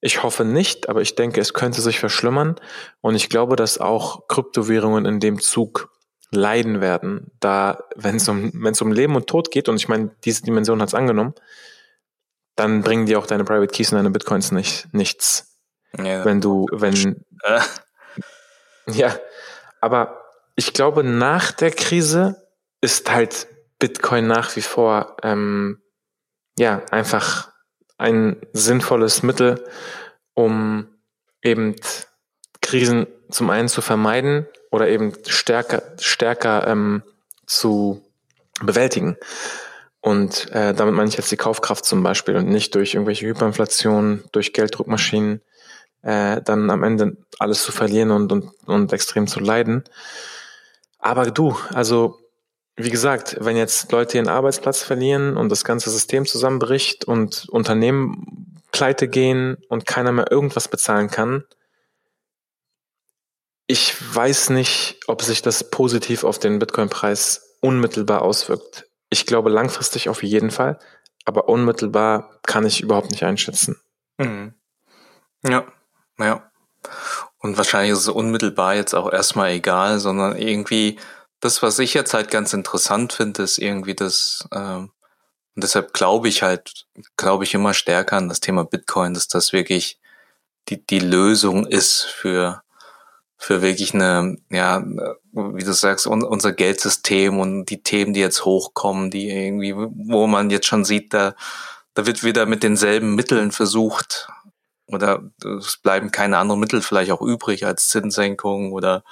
Ich 0.00 0.22
hoffe 0.22 0.44
nicht, 0.44 0.88
aber 0.88 1.00
ich 1.02 1.16
denke, 1.16 1.40
es 1.40 1.52
könnte 1.52 1.80
sich 1.80 1.98
verschlimmern. 1.98 2.60
Und 3.00 3.16
ich 3.16 3.28
glaube, 3.28 3.56
dass 3.56 3.78
auch 3.78 4.28
Kryptowährungen 4.28 5.04
in 5.04 5.18
dem 5.18 5.40
Zug 5.40 5.88
leiden 6.30 6.80
werden, 6.80 7.30
da 7.40 7.84
wenn 7.94 8.16
es 8.16 8.28
um, 8.28 8.50
wenn 8.54 8.72
es 8.72 8.82
um 8.82 8.90
Leben 8.90 9.16
und 9.16 9.26
Tod 9.26 9.50
geht, 9.50 9.68
und 9.68 9.76
ich 9.76 9.88
meine, 9.88 10.10
diese 10.24 10.42
Dimension 10.42 10.80
hat 10.80 10.88
es 10.88 10.94
angenommen, 10.94 11.34
dann 12.56 12.82
bringen 12.82 13.06
dir 13.06 13.18
auch 13.18 13.26
deine 13.26 13.44
Private 13.44 13.72
Keys 13.72 13.92
und 13.92 13.96
deine 13.96 14.10
Bitcoins 14.10 14.52
nicht, 14.52 14.92
nichts. 14.92 15.58
Ja, 15.96 16.24
wenn 16.24 16.40
du, 16.40 16.66
wenn, 16.70 17.24
äh. 17.44 17.60
Ja, 18.86 19.16
aber 19.80 20.22
ich 20.56 20.72
glaube, 20.72 21.04
nach 21.04 21.52
der 21.52 21.70
Krise 21.70 22.48
ist 22.80 23.10
halt 23.10 23.46
Bitcoin 23.78 24.26
nach 24.26 24.54
wie 24.56 24.62
vor 24.62 25.16
ähm, 25.22 25.82
ja 26.58 26.82
einfach 26.90 27.52
ein 27.98 28.40
sinnvolles 28.52 29.22
Mittel, 29.22 29.64
um 30.34 30.88
eben 31.42 31.76
Krisen 32.60 33.06
zum 33.30 33.50
einen 33.50 33.68
zu 33.68 33.80
vermeiden 33.80 34.46
oder 34.70 34.88
eben 34.88 35.12
stärker 35.26 35.82
stärker 36.00 36.66
ähm, 36.66 37.02
zu 37.46 38.04
bewältigen. 38.60 39.16
Und 40.02 40.50
äh, 40.50 40.74
damit 40.74 40.94
meine 40.94 41.08
ich 41.08 41.16
jetzt 41.16 41.30
die 41.30 41.36
Kaufkraft 41.36 41.84
zum 41.84 42.02
Beispiel 42.02 42.34
und 42.34 42.48
nicht 42.48 42.74
durch 42.74 42.94
irgendwelche 42.94 43.24
Hyperinflation, 43.26 44.24
durch 44.32 44.52
Gelddruckmaschinen 44.52 45.40
äh, 46.02 46.42
dann 46.42 46.70
am 46.70 46.82
Ende 46.82 47.16
alles 47.38 47.62
zu 47.62 47.70
verlieren 47.70 48.10
und, 48.10 48.32
und, 48.32 48.50
und 48.66 48.92
extrem 48.92 49.28
zu 49.28 49.38
leiden. 49.38 49.84
Aber 50.98 51.30
du, 51.30 51.56
also 51.72 52.18
wie 52.74 52.90
gesagt, 52.90 53.36
wenn 53.40 53.56
jetzt 53.56 53.92
Leute 53.92 54.16
ihren 54.16 54.28
Arbeitsplatz 54.28 54.82
verlieren 54.82 55.36
und 55.36 55.50
das 55.50 55.62
ganze 55.62 55.90
System 55.90 56.26
zusammenbricht 56.26 57.04
und 57.04 57.48
Unternehmen 57.48 58.60
pleite 58.72 59.06
gehen 59.06 59.56
und 59.68 59.86
keiner 59.86 60.10
mehr 60.10 60.32
irgendwas 60.32 60.66
bezahlen 60.66 61.10
kann, 61.10 61.44
ich 63.68 63.94
weiß 64.14 64.50
nicht, 64.50 64.98
ob 65.06 65.22
sich 65.22 65.42
das 65.42 65.70
positiv 65.70 66.24
auf 66.24 66.40
den 66.40 66.58
Bitcoin-Preis 66.58 67.56
unmittelbar 67.60 68.22
auswirkt. 68.22 68.86
Ich 69.12 69.26
glaube 69.26 69.50
langfristig 69.50 70.08
auf 70.08 70.22
jeden 70.22 70.50
Fall, 70.50 70.78
aber 71.26 71.46
unmittelbar 71.46 72.30
kann 72.46 72.64
ich 72.64 72.80
überhaupt 72.80 73.10
nicht 73.10 73.24
einschätzen. 73.24 73.78
Mhm. 74.16 74.54
Ja, 75.46 75.66
ja. 76.18 76.50
Und 77.36 77.58
wahrscheinlich 77.58 77.92
ist 77.92 77.98
es 77.98 78.08
unmittelbar 78.08 78.74
jetzt 78.74 78.94
auch 78.94 79.12
erstmal 79.12 79.50
egal, 79.50 80.00
sondern 80.00 80.38
irgendwie 80.38 80.98
das, 81.40 81.62
was 81.62 81.78
ich 81.78 81.92
jetzt 81.92 82.14
halt 82.14 82.30
ganz 82.30 82.54
interessant 82.54 83.12
finde, 83.12 83.42
ist 83.42 83.58
irgendwie 83.58 83.94
das, 83.94 84.48
ähm, 84.50 84.92
und 85.54 85.62
deshalb 85.62 85.92
glaube 85.92 86.28
ich 86.28 86.42
halt, 86.42 86.86
glaube 87.18 87.44
ich 87.44 87.52
immer 87.52 87.74
stärker 87.74 88.16
an 88.16 88.30
das 88.30 88.40
Thema 88.40 88.64
Bitcoin, 88.64 89.12
dass 89.12 89.28
das 89.28 89.52
wirklich 89.52 90.00
die, 90.70 90.86
die 90.86 91.00
Lösung 91.00 91.66
ist 91.66 92.04
für, 92.04 92.62
für 93.36 93.60
wirklich 93.60 93.92
eine, 93.92 94.38
ja, 94.48 94.82
wie 95.32 95.64
du 95.64 95.72
sagst, 95.72 96.06
unser 96.06 96.52
Geldsystem 96.52 97.38
und 97.38 97.66
die 97.66 97.82
Themen, 97.82 98.12
die 98.12 98.20
jetzt 98.20 98.44
hochkommen, 98.44 99.10
die 99.10 99.30
irgendwie, 99.30 99.74
wo 99.74 100.26
man 100.26 100.50
jetzt 100.50 100.66
schon 100.66 100.84
sieht, 100.84 101.14
da, 101.14 101.34
da 101.94 102.06
wird 102.06 102.22
wieder 102.22 102.46
mit 102.46 102.62
denselben 102.62 103.14
Mitteln 103.14 103.52
versucht, 103.52 104.28
oder 104.86 105.22
es 105.58 105.78
bleiben 105.78 106.10
keine 106.10 106.36
anderen 106.36 106.60
Mittel 106.60 106.82
vielleicht 106.82 107.12
auch 107.12 107.22
übrig 107.22 107.64
als 107.64 107.88
Zinssenkung 107.88 108.72
oder 108.72 109.04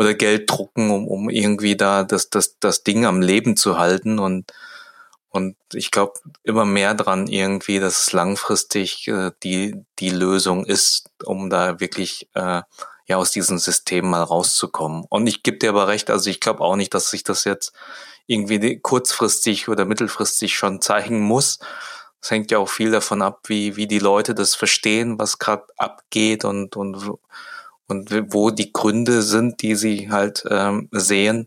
oder 0.00 0.14
Geld 0.14 0.50
drucken, 0.50 0.90
um, 0.90 1.06
um 1.06 1.28
irgendwie 1.28 1.76
da 1.76 2.04
das, 2.04 2.30
das, 2.30 2.58
das 2.58 2.84
Ding 2.84 3.04
am 3.04 3.20
Leben 3.20 3.54
zu 3.54 3.78
halten. 3.78 4.18
Und, 4.18 4.50
und 5.28 5.56
ich 5.74 5.90
glaube 5.90 6.14
immer 6.42 6.64
mehr 6.64 6.94
dran 6.94 7.26
irgendwie, 7.26 7.80
dass 7.80 8.00
es 8.00 8.12
langfristig 8.12 9.08
äh, 9.08 9.30
die, 9.42 9.84
die 9.98 10.08
Lösung 10.08 10.64
ist, 10.64 11.10
um 11.22 11.50
da 11.50 11.80
wirklich 11.80 12.30
äh, 12.32 12.62
ja 13.10 13.18
aus 13.18 13.30
diesem 13.30 13.58
System 13.58 14.08
mal 14.08 14.22
rauszukommen. 14.22 15.04
Und 15.08 15.26
ich 15.26 15.42
gebe 15.42 15.58
dir 15.58 15.70
aber 15.70 15.88
recht, 15.88 16.10
also 16.10 16.30
ich 16.30 16.40
glaube 16.40 16.62
auch 16.62 16.76
nicht, 16.76 16.94
dass 16.94 17.10
sich 17.10 17.24
das 17.24 17.44
jetzt 17.44 17.72
irgendwie 18.26 18.78
kurzfristig 18.78 19.68
oder 19.68 19.84
mittelfristig 19.84 20.56
schon 20.56 20.80
zeigen 20.80 21.20
muss, 21.20 21.58
es 22.22 22.30
hängt 22.30 22.50
ja 22.50 22.58
auch 22.58 22.68
viel 22.68 22.90
davon 22.90 23.22
ab, 23.22 23.40
wie, 23.46 23.76
wie 23.76 23.86
die 23.86 23.98
Leute 23.98 24.34
das 24.34 24.54
verstehen, 24.54 25.18
was 25.18 25.38
gerade 25.38 25.64
abgeht 25.78 26.44
und, 26.44 26.76
und, 26.76 27.12
und 27.86 28.32
wo 28.32 28.50
die 28.50 28.72
Gründe 28.72 29.22
sind, 29.22 29.62
die 29.62 29.74
sie 29.74 30.10
halt 30.10 30.44
ähm, 30.50 30.88
sehen. 30.92 31.46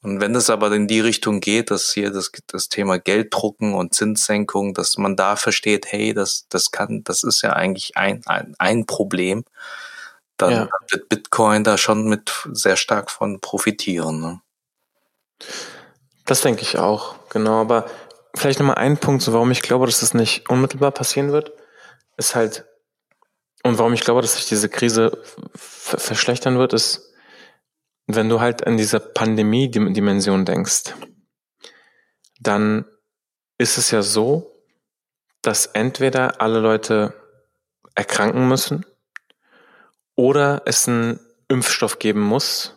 Und 0.00 0.20
wenn 0.20 0.34
es 0.34 0.48
aber 0.48 0.72
in 0.72 0.86
die 0.86 1.00
Richtung 1.00 1.40
geht, 1.40 1.70
dass 1.70 1.92
hier 1.92 2.10
das, 2.10 2.30
das 2.46 2.68
Thema 2.68 2.98
Gelddrucken 2.98 3.74
und 3.74 3.94
Zinssenkung, 3.94 4.72
dass 4.72 4.96
man 4.96 5.16
da 5.16 5.36
versteht, 5.36 5.86
hey, 5.92 6.14
das, 6.14 6.46
das 6.48 6.70
kann, 6.70 7.02
das 7.04 7.22
ist 7.24 7.42
ja 7.42 7.52
eigentlich 7.52 7.96
ein, 7.96 8.22
ein, 8.26 8.54
ein 8.58 8.86
Problem, 8.86 9.44
dann 10.38 10.52
ja. 10.52 10.68
wird 10.90 11.08
Bitcoin 11.08 11.64
da 11.64 11.76
schon 11.76 12.08
mit 12.08 12.48
sehr 12.52 12.76
stark 12.76 13.10
von 13.10 13.40
profitieren. 13.40 14.20
Ne? 14.20 14.40
Das 16.24 16.40
denke 16.40 16.62
ich 16.62 16.78
auch, 16.78 17.16
genau. 17.28 17.60
Aber 17.60 17.86
vielleicht 18.34 18.60
nochmal 18.60 18.76
ein 18.76 18.96
Punkt, 18.96 19.22
so 19.22 19.32
warum 19.32 19.50
ich 19.50 19.62
glaube, 19.62 19.86
dass 19.86 20.00
das 20.00 20.14
nicht 20.14 20.48
unmittelbar 20.48 20.92
passieren 20.92 21.32
wird, 21.32 21.52
ist 22.16 22.34
halt, 22.34 22.64
und 23.64 23.78
warum 23.78 23.92
ich 23.92 24.00
glaube, 24.00 24.22
dass 24.22 24.34
sich 24.34 24.46
diese 24.46 24.68
Krise 24.68 25.22
verschlechtern 25.54 26.58
wird, 26.58 26.72
ist, 26.72 27.12
wenn 28.06 28.28
du 28.28 28.40
halt 28.40 28.66
an 28.66 28.76
diese 28.76 29.00
Pandemie-Dimension 29.00 30.44
denkst, 30.44 30.94
dann 32.40 32.86
ist 33.58 33.76
es 33.76 33.90
ja 33.90 34.02
so, 34.02 34.64
dass 35.42 35.66
entweder 35.66 36.40
alle 36.40 36.60
Leute 36.60 37.12
erkranken 37.94 38.48
müssen 38.48 38.86
oder 40.18 40.62
es 40.64 40.88
einen 40.88 41.20
Impfstoff 41.46 42.00
geben 42.00 42.20
muss, 42.20 42.76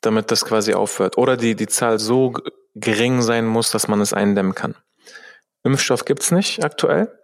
damit 0.00 0.32
das 0.32 0.44
quasi 0.44 0.74
aufhört. 0.74 1.16
Oder 1.16 1.36
die, 1.36 1.54
die 1.54 1.68
Zahl 1.68 2.00
so 2.00 2.34
gering 2.74 3.22
sein 3.22 3.46
muss, 3.46 3.70
dass 3.70 3.86
man 3.86 4.00
es 4.00 4.12
eindämmen 4.12 4.56
kann. 4.56 4.74
Impfstoff 5.62 6.04
gibt's 6.04 6.32
nicht 6.32 6.64
aktuell. 6.64 7.16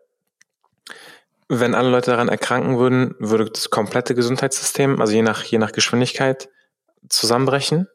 wenn 1.49 1.75
alle 1.75 1.91
Leute 1.91 2.13
daran 2.13 2.29
erkranken 2.29 2.79
würden, 2.79 3.17
würde 3.19 3.51
das 3.51 3.71
komplette 3.71 4.15
Gesundheitssystem, 4.15 5.01
also 5.01 5.13
je 5.13 5.23
nach, 5.23 5.43
je 5.43 5.59
nach 5.59 5.73
Geschwindigkeit, 5.73 6.49
zusammenbrechen. 7.09 7.89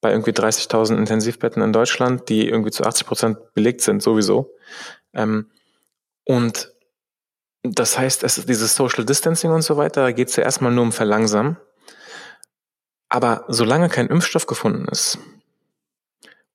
Bei 0.00 0.10
irgendwie 0.12 0.32
30.000 0.32 0.96
Intensivbetten 0.96 1.62
in 1.62 1.74
Deutschland, 1.74 2.30
die 2.30 2.48
irgendwie 2.48 2.70
zu 2.70 2.84
80 2.84 3.06
Prozent 3.06 3.54
belegt 3.54 3.82
sind, 3.82 4.02
sowieso. 4.02 4.54
Ähm, 5.12 5.50
und 6.24 6.72
das 7.62 7.98
heißt, 7.98 8.24
es 8.24 8.38
ist 8.38 8.48
dieses 8.48 8.74
Social 8.74 9.04
Distancing 9.04 9.50
und 9.50 9.62
so 9.62 9.76
weiter, 9.76 10.02
da 10.02 10.12
geht 10.12 10.28
es 10.28 10.36
ja 10.36 10.44
erstmal 10.44 10.72
nur 10.72 10.84
um 10.84 10.92
Verlangsamen. 10.92 11.56
Aber 13.08 13.44
solange 13.48 13.88
kein 13.88 14.06
Impfstoff 14.06 14.46
gefunden 14.46 14.86
ist 14.90 15.18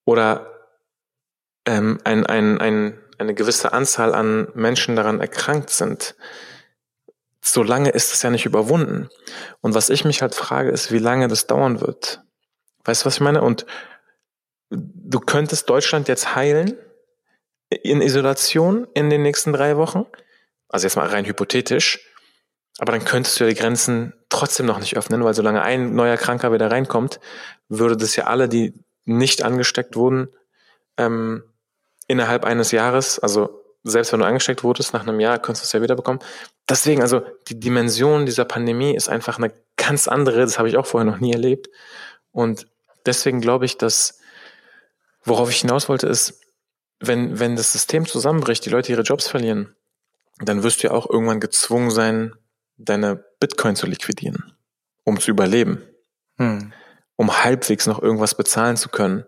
oder 0.05 0.69
ähm, 1.65 1.99
ein, 2.03 2.25
ein, 2.25 2.59
ein, 2.59 2.99
eine 3.17 3.33
gewisse 3.33 3.73
Anzahl 3.73 4.15
an 4.15 4.47
Menschen 4.55 4.95
daran 4.95 5.19
erkrankt 5.19 5.69
sind, 5.69 6.15
solange 7.41 7.89
ist 7.89 8.13
es 8.13 8.21
ja 8.21 8.29
nicht 8.29 8.45
überwunden. 8.45 9.09
Und 9.61 9.75
was 9.75 9.89
ich 9.89 10.05
mich 10.05 10.21
halt 10.21 10.33
frage, 10.33 10.71
ist, 10.71 10.91
wie 10.91 10.99
lange 10.99 11.27
das 11.27 11.45
dauern 11.45 11.81
wird. 11.81 12.21
Weißt 12.85 13.03
du, 13.03 13.05
was 13.07 13.15
ich 13.15 13.21
meine? 13.21 13.41
Und 13.41 13.65
du 14.69 15.19
könntest 15.19 15.69
Deutschland 15.69 16.07
jetzt 16.07 16.35
heilen 16.35 16.77
in 17.69 18.01
Isolation 18.01 18.87
in 18.93 19.09
den 19.09 19.21
nächsten 19.21 19.53
drei 19.53 19.77
Wochen. 19.77 20.05
Also 20.75 20.87
jetzt 20.87 20.97
mal 20.97 21.07
rein 21.07 21.23
hypothetisch. 21.23 22.05
Aber 22.79 22.91
dann 22.91 23.05
könntest 23.05 23.39
du 23.39 23.45
ja 23.45 23.49
die 23.49 23.55
Grenzen 23.55 24.11
trotzdem 24.27 24.65
noch 24.65 24.77
nicht 24.81 24.97
öffnen, 24.97 25.23
weil 25.23 25.33
solange 25.33 25.61
ein 25.61 25.95
neuer 25.95 26.17
Kranker 26.17 26.51
wieder 26.51 26.69
reinkommt, 26.69 27.21
würde 27.69 27.95
das 27.95 28.17
ja 28.17 28.25
alle, 28.25 28.49
die 28.49 28.73
nicht 29.05 29.41
angesteckt 29.41 29.95
wurden, 29.95 30.27
ähm, 30.97 31.45
innerhalb 32.07 32.43
eines 32.43 32.73
Jahres, 32.73 33.19
also 33.19 33.63
selbst 33.83 34.11
wenn 34.11 34.19
du 34.19 34.25
angesteckt 34.25 34.65
wurdest, 34.65 34.91
nach 34.91 35.03
einem 35.03 35.21
Jahr 35.21 35.39
könntest 35.39 35.63
du 35.63 35.67
es 35.67 35.71
ja 35.71 35.81
wieder 35.81 35.95
bekommen. 35.95 36.19
Deswegen, 36.67 37.01
also 37.01 37.21
die 37.47 37.57
Dimension 37.57 38.25
dieser 38.25 38.43
Pandemie 38.43 38.97
ist 38.97 39.07
einfach 39.07 39.37
eine 39.37 39.53
ganz 39.77 40.09
andere, 40.09 40.41
das 40.41 40.59
habe 40.59 40.67
ich 40.67 40.75
auch 40.75 40.87
vorher 40.87 41.09
noch 41.09 41.21
nie 41.21 41.31
erlebt. 41.31 41.69
Und 42.31 42.67
deswegen 43.05 43.39
glaube 43.39 43.63
ich, 43.63 43.77
dass, 43.77 44.19
worauf 45.23 45.49
ich 45.49 45.61
hinaus 45.61 45.87
wollte, 45.87 46.07
ist, 46.07 46.41
wenn, 46.99 47.39
wenn 47.39 47.55
das 47.55 47.71
System 47.71 48.05
zusammenbricht, 48.05 48.65
die 48.65 48.71
Leute 48.71 48.91
ihre 48.91 49.03
Jobs 49.03 49.29
verlieren, 49.29 49.73
dann 50.39 50.63
wirst 50.63 50.83
du 50.83 50.87
ja 50.87 50.93
auch 50.93 51.09
irgendwann 51.09 51.39
gezwungen 51.39 51.91
sein, 51.91 52.33
deine 52.77 53.23
Bitcoin 53.39 53.75
zu 53.75 53.87
liquidieren, 53.87 54.53
um 55.03 55.19
zu 55.19 55.31
überleben, 55.31 55.83
hm. 56.37 56.73
um 57.15 57.43
halbwegs 57.43 57.87
noch 57.87 58.01
irgendwas 58.01 58.35
bezahlen 58.35 58.77
zu 58.77 58.89
können. 58.89 59.25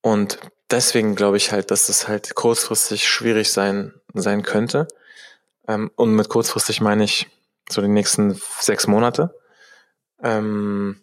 Und 0.00 0.38
deswegen 0.70 1.14
glaube 1.14 1.36
ich 1.36 1.52
halt, 1.52 1.70
dass 1.70 1.86
das 1.86 2.08
halt 2.08 2.34
kurzfristig 2.34 3.08
schwierig 3.08 3.52
sein, 3.52 3.94
sein 4.14 4.42
könnte. 4.42 4.88
Ähm, 5.68 5.90
und 5.96 6.14
mit 6.14 6.28
kurzfristig 6.28 6.80
meine 6.80 7.04
ich 7.04 7.28
so 7.68 7.80
die 7.80 7.88
nächsten 7.88 8.40
sechs 8.60 8.86
Monate. 8.86 9.36
Ähm, 10.22 11.02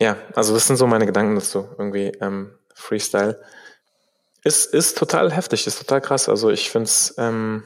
ja, 0.00 0.16
also 0.34 0.54
das 0.54 0.66
sind 0.66 0.76
so 0.76 0.86
meine 0.86 1.06
Gedanken 1.06 1.34
dazu. 1.34 1.68
Irgendwie 1.78 2.08
ähm, 2.20 2.58
Freestyle. 2.74 3.40
Ist, 4.42 4.66
ist 4.74 4.98
total 4.98 5.32
heftig, 5.32 5.66
ist 5.66 5.78
total 5.78 6.02
krass. 6.02 6.28
Also 6.28 6.50
ich 6.50 6.70
finde 6.70 6.84
es 6.84 7.14
ähm, 7.16 7.64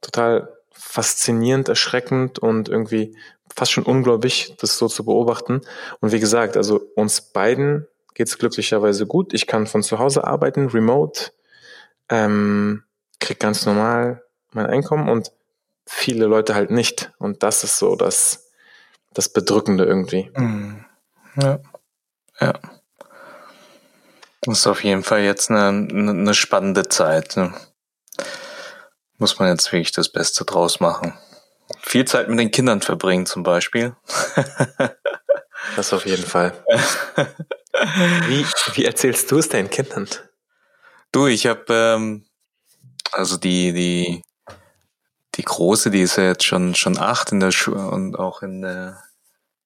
total 0.00 0.56
faszinierend, 0.70 1.68
erschreckend 1.68 2.38
und 2.38 2.68
irgendwie 2.68 3.16
fast 3.54 3.72
schon 3.72 3.84
ungläubig, 3.84 4.54
das 4.58 4.78
so 4.78 4.88
zu 4.88 5.04
beobachten. 5.04 5.60
Und 6.00 6.12
wie 6.12 6.20
gesagt, 6.20 6.56
also 6.56 6.80
uns 6.94 7.20
beiden 7.20 7.86
geht 8.14 8.28
es 8.28 8.38
glücklicherweise 8.38 9.06
gut. 9.06 9.34
Ich 9.34 9.46
kann 9.46 9.66
von 9.66 9.82
zu 9.82 9.98
Hause 9.98 10.24
arbeiten, 10.24 10.68
remote, 10.68 11.32
ähm, 12.08 12.84
krieg 13.18 13.38
ganz 13.38 13.66
normal 13.66 14.24
mein 14.52 14.66
Einkommen 14.66 15.08
und 15.08 15.32
viele 15.86 16.26
Leute 16.26 16.54
halt 16.54 16.70
nicht. 16.70 17.12
Und 17.18 17.42
das 17.42 17.64
ist 17.64 17.78
so 17.78 17.96
das, 17.96 18.50
das 19.12 19.28
Bedrückende 19.28 19.84
irgendwie. 19.84 20.30
Mhm. 20.36 20.84
Ja. 21.36 21.60
Ja. 22.40 22.54
Das 24.42 24.58
ist 24.58 24.66
auf 24.66 24.82
jeden 24.82 25.02
Fall 25.02 25.20
jetzt 25.20 25.50
eine, 25.50 25.68
eine 25.68 26.34
spannende 26.34 26.88
Zeit. 26.88 27.36
Ne? 27.36 27.52
Muss 29.20 29.38
man 29.38 29.48
jetzt 29.48 29.70
wirklich 29.72 29.92
das 29.92 30.10
Beste 30.10 30.44
draus 30.44 30.80
machen. 30.80 31.14
Viel 31.82 32.04
Zeit 32.04 32.28
mit 32.28 32.38
den 32.38 32.50
Kindern 32.50 32.80
verbringen 32.80 33.26
zum 33.26 33.42
Beispiel. 33.42 33.94
das 35.76 35.92
auf 35.92 36.06
jeden 36.06 36.24
Fall. 36.24 36.52
Wie, 38.26 38.44
wie 38.74 38.84
erzählst 38.84 39.30
du 39.30 39.38
es 39.38 39.48
deinen 39.48 39.70
Kindern? 39.70 40.08
Du, 41.12 41.28
ich 41.28 41.46
habe 41.46 41.64
ähm, 41.68 42.26
also 43.12 43.36
die 43.36 43.72
die 43.72 44.22
die 45.36 45.42
große, 45.44 45.90
die 45.90 46.02
ist 46.02 46.16
ja 46.16 46.24
jetzt 46.24 46.44
schon 46.44 46.74
schon 46.74 46.98
acht 46.98 47.32
in 47.32 47.40
der 47.40 47.52
Schule 47.52 47.88
und 47.88 48.16
auch 48.18 48.42
in 48.42 48.62
der, 48.62 49.02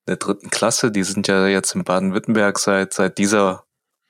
der 0.06 0.16
dritten 0.16 0.50
Klasse. 0.50 0.90
Die 0.90 1.02
sind 1.02 1.26
ja 1.28 1.46
jetzt 1.46 1.74
in 1.74 1.84
Baden-Württemberg 1.84 2.58
seit 2.58 2.92
seit 2.92 3.18
dieser 3.18 3.64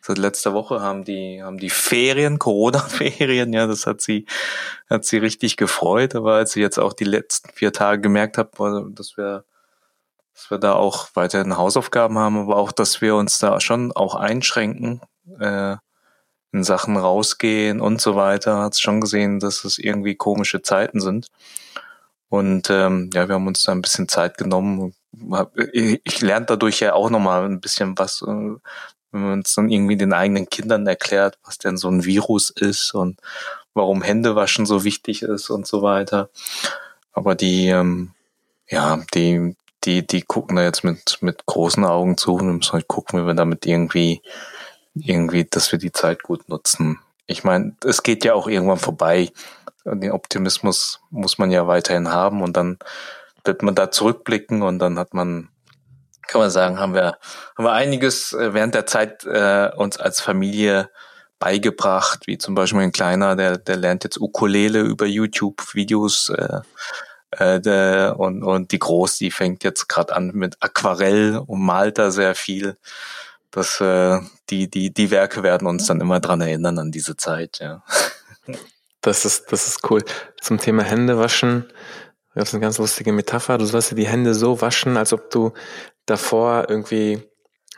seit 0.06 0.18
letzter 0.18 0.52
Woche 0.52 0.82
haben 0.82 1.04
die, 1.04 1.42
haben 1.42 1.56
die 1.56 1.70
Ferien, 1.70 2.38
Corona-Ferien, 2.38 3.52
ja, 3.54 3.66
das 3.66 3.86
hat 3.86 4.02
sie, 4.02 4.26
hat 4.90 5.06
sie 5.06 5.16
richtig 5.16 5.56
gefreut. 5.56 6.14
Aber 6.14 6.34
als 6.34 6.52
sie 6.52 6.60
jetzt 6.60 6.78
auch 6.78 6.92
die 6.92 7.04
letzten 7.04 7.50
vier 7.52 7.72
Tage 7.72 8.02
gemerkt 8.02 8.36
hat, 8.36 8.52
dass 8.58 9.16
wir, 9.16 9.44
dass 10.34 10.50
wir 10.50 10.58
da 10.58 10.74
auch 10.74 11.08
weiterhin 11.14 11.56
Hausaufgaben 11.56 12.18
haben, 12.18 12.36
aber 12.36 12.56
auch, 12.56 12.70
dass 12.70 13.00
wir 13.00 13.16
uns 13.16 13.38
da 13.38 13.60
schon 13.60 13.92
auch 13.92 14.14
einschränken, 14.14 15.00
äh, 15.40 15.76
in 16.52 16.64
Sachen 16.64 16.96
rausgehen 16.96 17.80
und 17.80 18.00
so 18.00 18.14
weiter, 18.14 18.58
hat 18.58 18.78
schon 18.78 19.00
gesehen, 19.00 19.40
dass 19.40 19.64
es 19.64 19.78
irgendwie 19.78 20.16
komische 20.16 20.60
Zeiten 20.60 21.00
sind. 21.00 21.28
Und 22.28 22.68
ähm, 22.68 23.10
ja, 23.14 23.28
wir 23.28 23.36
haben 23.36 23.46
uns 23.46 23.62
da 23.62 23.72
ein 23.72 23.82
bisschen 23.82 24.08
Zeit 24.08 24.36
genommen. 24.36 24.94
Ich 25.72 26.20
lerne 26.20 26.46
dadurch 26.46 26.80
ja 26.80 26.92
auch 26.92 27.08
nochmal 27.08 27.44
ein 27.44 27.60
bisschen 27.60 27.96
was, 27.96 28.22
äh, 28.22 28.56
wenn 29.14 29.22
man 29.22 29.32
uns 29.34 29.54
dann 29.54 29.70
irgendwie 29.70 29.96
den 29.96 30.12
eigenen 30.12 30.50
Kindern 30.50 30.86
erklärt, 30.88 31.38
was 31.44 31.58
denn 31.58 31.76
so 31.76 31.88
ein 31.88 32.04
Virus 32.04 32.50
ist 32.50 32.94
und 32.94 33.20
warum 33.72 34.02
Händewaschen 34.02 34.66
so 34.66 34.82
wichtig 34.82 35.22
ist 35.22 35.50
und 35.50 35.68
so 35.68 35.82
weiter. 35.82 36.30
Aber 37.12 37.36
die, 37.36 37.68
ähm, 37.68 38.10
ja, 38.68 39.04
die, 39.14 39.56
die, 39.84 40.04
die 40.04 40.22
gucken 40.22 40.56
da 40.56 40.64
jetzt 40.64 40.82
mit, 40.82 41.18
mit 41.20 41.46
großen 41.46 41.84
Augen 41.84 42.16
zu 42.16 42.34
und 42.34 42.56
müssen 42.56 42.72
halt 42.72 42.88
gucken, 42.88 43.22
wie 43.22 43.26
wir 43.26 43.34
damit 43.34 43.64
irgendwie, 43.66 44.20
irgendwie, 44.94 45.44
dass 45.44 45.70
wir 45.70 45.78
die 45.78 45.92
Zeit 45.92 46.24
gut 46.24 46.48
nutzen. 46.48 46.98
Ich 47.26 47.44
meine, 47.44 47.76
es 47.84 48.02
geht 48.02 48.24
ja 48.24 48.34
auch 48.34 48.48
irgendwann 48.48 48.78
vorbei. 48.78 49.30
Den 49.84 50.10
Optimismus 50.10 51.00
muss 51.10 51.38
man 51.38 51.52
ja 51.52 51.68
weiterhin 51.68 52.08
haben 52.08 52.42
und 52.42 52.56
dann 52.56 52.78
wird 53.44 53.62
man 53.62 53.76
da 53.76 53.92
zurückblicken 53.92 54.62
und 54.62 54.80
dann 54.80 54.98
hat 54.98 55.14
man 55.14 55.50
kann 56.28 56.40
man 56.40 56.50
sagen, 56.50 56.78
haben 56.78 56.94
wir, 56.94 57.18
haben 57.56 57.64
wir 57.64 57.72
einiges 57.72 58.32
äh, 58.32 58.54
während 58.54 58.74
der 58.74 58.86
Zeit 58.86 59.24
äh, 59.24 59.70
uns 59.76 59.98
als 59.98 60.20
Familie 60.20 60.90
beigebracht, 61.38 62.26
wie 62.26 62.38
zum 62.38 62.54
Beispiel 62.54 62.80
ein 62.80 62.92
Kleiner, 62.92 63.36
der, 63.36 63.58
der 63.58 63.76
lernt 63.76 64.04
jetzt 64.04 64.20
Ukulele 64.20 64.80
über 64.80 65.06
YouTube-Videos 65.06 66.30
äh, 66.30 66.60
äh, 67.32 67.60
der, 67.60 68.16
und, 68.18 68.42
und 68.42 68.72
die 68.72 68.78
Groß, 68.78 69.18
die 69.18 69.30
fängt 69.30 69.64
jetzt 69.64 69.88
gerade 69.88 70.14
an 70.14 70.30
mit 70.34 70.56
Aquarell 70.60 71.36
und 71.46 71.60
malt 71.60 71.98
da 71.98 72.10
sehr 72.10 72.34
viel. 72.34 72.76
Das, 73.50 73.80
äh, 73.80 74.20
die, 74.50 74.68
die, 74.68 74.92
die 74.92 75.10
Werke 75.10 75.42
werden 75.42 75.66
uns 75.66 75.86
dann 75.86 76.00
immer 76.00 76.20
dran 76.20 76.40
erinnern 76.40 76.78
an 76.78 76.92
diese 76.92 77.16
Zeit, 77.16 77.58
ja. 77.60 77.82
Das 79.00 79.26
ist, 79.26 79.52
das 79.52 79.66
ist 79.66 79.90
cool. 79.90 80.02
Zum 80.40 80.58
Thema 80.58 80.82
Hände 80.82 81.18
waschen. 81.18 81.66
Das 82.34 82.48
ist 82.48 82.54
eine 82.54 82.60
ganz 82.60 82.78
lustige 82.78 83.12
Metapher. 83.12 83.58
Du 83.58 83.64
sollst 83.64 83.90
dir 83.90 83.96
die 83.96 84.08
Hände 84.08 84.34
so 84.34 84.60
waschen, 84.60 84.96
als 84.96 85.12
ob 85.12 85.30
du 85.30 85.52
davor 86.06 86.66
irgendwie 86.68 87.22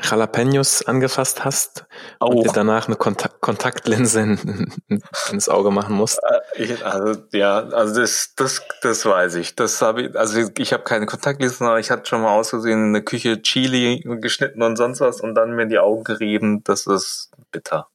Jalapenos 0.03 0.83
angefasst 0.83 1.45
hast 1.45 1.87
oh. 2.21 2.27
und 2.27 2.45
dir 2.45 2.53
danach 2.53 2.87
eine 2.87 2.97
Kontakt 2.97 3.41
Kontaktlinse 3.41 4.21
in, 4.21 4.73
in, 4.89 5.03
ins 5.33 5.49
Auge 5.49 5.71
machen 5.71 5.95
musst? 5.95 6.21
Äh, 6.55 6.75
also 6.83 7.23
ja, 7.33 7.61
also 7.61 8.01
das, 8.01 8.35
das, 8.37 8.63
das 8.83 9.07
weiß 9.07 9.37
ich. 9.37 9.57
Das 9.57 9.81
habe 9.81 10.03
ich, 10.03 10.17
also 10.17 10.51
ich 10.59 10.73
habe 10.73 10.85
keine 10.85 11.07
Kontaktlinsen, 11.07 11.67
aber 11.67 11.79
ich 11.79 11.91
hatte 11.91 12.07
schon 12.07 12.23
mal 12.23 12.35
ausgesehen 12.35 12.87
in 12.87 12.93
der 12.93 13.03
Küche 13.03 13.41
Chili 13.41 14.03
geschnitten 14.21 14.63
und 14.63 14.77
sonst 14.77 15.01
was 15.01 15.21
und 15.21 15.35
dann 15.35 15.55
mir 15.55 15.63
in 15.63 15.71
die 15.71 15.79
Augen 15.79 16.05
gerieben. 16.05 16.63
Das 16.65 16.87
ist 16.87 17.31
bitter. 17.51 17.89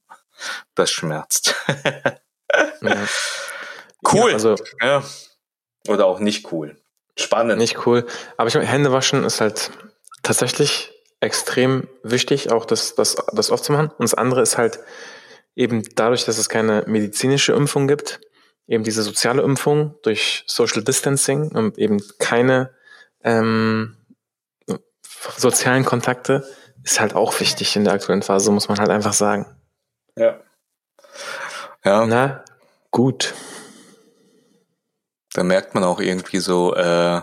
Das 0.74 0.90
schmerzt. 0.90 1.54
ja. 2.80 2.96
Cool. 4.12 4.30
Ja, 4.30 4.34
also, 4.34 4.56
ja. 4.80 5.02
Oder 5.88 6.06
auch 6.06 6.20
nicht 6.20 6.52
cool. 6.52 6.76
Spannend. 7.16 7.58
Nicht 7.58 7.86
cool. 7.86 8.06
Aber 8.36 8.48
ich 8.48 8.54
meine, 8.54 8.66
Hände 8.66 8.92
waschen 8.92 9.24
ist 9.24 9.40
halt 9.40 9.70
tatsächlich 10.22 10.92
extrem 11.20 11.88
wichtig, 12.02 12.50
auch 12.50 12.64
das, 12.64 12.94
das, 12.94 13.16
das 13.32 13.50
oft 13.50 13.64
zu 13.64 13.72
machen. 13.72 13.90
Und 13.90 14.02
das 14.02 14.14
andere 14.14 14.42
ist 14.42 14.58
halt 14.58 14.80
eben 15.54 15.82
dadurch, 15.94 16.24
dass 16.24 16.38
es 16.38 16.48
keine 16.48 16.84
medizinische 16.86 17.52
Impfung 17.52 17.86
gibt, 17.86 18.20
eben 18.66 18.84
diese 18.84 19.02
soziale 19.02 19.42
Impfung 19.42 19.94
durch 20.02 20.44
Social 20.46 20.82
Distancing 20.82 21.52
und 21.52 21.78
eben 21.78 22.02
keine 22.18 22.70
ähm, 23.22 23.96
sozialen 25.36 25.84
Kontakte 25.84 26.44
ist 26.82 27.00
halt 27.00 27.14
auch 27.14 27.38
wichtig 27.38 27.76
in 27.76 27.84
der 27.84 27.92
aktuellen 27.92 28.22
Phase, 28.22 28.50
muss 28.50 28.68
man 28.68 28.78
halt 28.78 28.90
einfach 28.90 29.12
sagen. 29.12 29.46
Ja. 30.16 30.40
Ja. 31.84 32.06
Na, 32.06 32.44
gut. 32.90 33.34
Da 35.34 35.42
merkt 35.42 35.74
man 35.74 35.84
auch 35.84 36.00
irgendwie 36.00 36.38
so, 36.38 36.74
äh, 36.74 37.22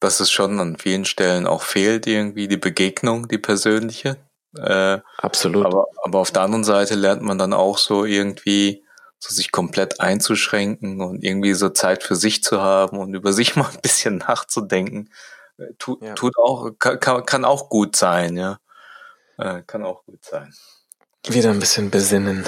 dass 0.00 0.20
es 0.20 0.30
schon 0.30 0.60
an 0.60 0.76
vielen 0.76 1.04
Stellen 1.04 1.46
auch 1.46 1.62
fehlt, 1.62 2.06
irgendwie 2.06 2.48
die 2.48 2.56
Begegnung, 2.56 3.28
die 3.28 3.38
persönliche. 3.38 4.16
Äh, 4.56 5.00
Absolut. 5.18 5.66
Aber, 5.66 5.86
aber 6.02 6.18
auf 6.18 6.30
der 6.30 6.42
anderen 6.42 6.64
Seite 6.64 6.94
lernt 6.94 7.22
man 7.22 7.38
dann 7.38 7.52
auch 7.52 7.78
so 7.78 8.04
irgendwie, 8.04 8.84
so 9.18 9.34
sich 9.34 9.52
komplett 9.52 10.00
einzuschränken 10.00 11.00
und 11.00 11.22
irgendwie 11.22 11.54
so 11.54 11.70
Zeit 11.70 12.02
für 12.02 12.16
sich 12.16 12.42
zu 12.42 12.60
haben 12.60 12.98
und 12.98 13.14
über 13.14 13.32
sich 13.32 13.56
mal 13.56 13.70
ein 13.70 13.80
bisschen 13.80 14.18
nachzudenken. 14.18 15.10
Äh, 15.58 15.74
tut, 15.78 16.02
ja. 16.02 16.14
tut 16.14 16.36
auch, 16.38 16.70
kann, 16.78 17.24
kann 17.24 17.44
auch 17.44 17.68
gut 17.68 17.96
sein, 17.96 18.36
ja. 18.36 18.58
Äh, 19.38 19.62
kann 19.66 19.84
auch 19.84 20.04
gut 20.04 20.24
sein. 20.24 20.52
Wieder 21.26 21.50
ein 21.50 21.60
bisschen 21.60 21.90
besinnen. 21.90 22.44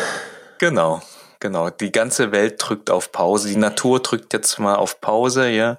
Genau, 0.59 1.03
genau. 1.41 1.71
Die 1.71 1.93
ganze 1.93 2.33
Welt 2.33 2.57
drückt 2.59 2.91
auf 2.91 3.13
Pause. 3.13 3.49
Die 3.49 3.57
Natur 3.57 4.01
drückt 4.01 4.33
jetzt 4.33 4.59
mal 4.59 4.77
auf 4.77 5.01
Pause, 5.01 5.49
ja. 5.49 5.79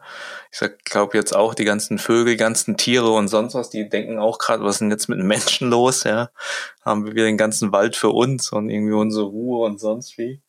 Ich 0.52 0.62
glaube 0.84 1.18
jetzt 1.18 1.36
auch 1.36 1.54
die 1.54 1.66
ganzen 1.66 2.00
Vögel, 2.00 2.36
ganzen 2.36 2.76
Tiere 2.76 3.12
und 3.12 3.28
sonst 3.28 3.54
was, 3.54 3.70
die 3.70 3.88
denken 3.88 4.18
auch 4.18 4.40
gerade, 4.40 4.64
was 4.64 4.76
ist 4.76 4.82
denn 4.82 4.90
jetzt 4.90 5.08
mit 5.08 5.20
den 5.20 5.28
Menschen 5.28 5.70
los, 5.70 6.06
ja? 6.06 6.32
Haben 6.84 7.06
wir 7.06 7.14
den 7.14 7.38
ganzen 7.38 7.72
Wald 7.72 7.96
für 7.96 8.10
uns 8.10 8.52
und 8.52 8.70
irgendwie 8.70 8.94
unsere 8.94 9.26
Ruhe 9.26 9.66
und 9.66 9.80
sonst 9.80 10.18
wie. 10.18 10.42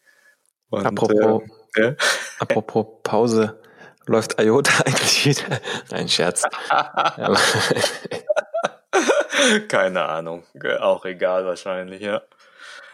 Und, 0.71 0.87
apropos, 0.87 1.43
äh, 1.77 1.83
ja? 1.83 1.95
apropos 2.39 2.87
Pause, 3.03 3.61
läuft 4.07 4.41
IOTA 4.41 4.83
eigentlich 4.87 5.27
wieder? 5.27 5.61
Nein, 5.91 6.09
Scherz. 6.09 6.45
Keine 9.69 10.05
Ahnung. 10.05 10.45
Auch 10.81 11.05
egal 11.05 11.45
wahrscheinlich, 11.45 12.01
ja. 12.01 12.23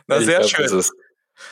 Na, 0.07 0.21
sehr 0.21 0.41
glaub, 0.41 0.51
schön. 0.51 0.83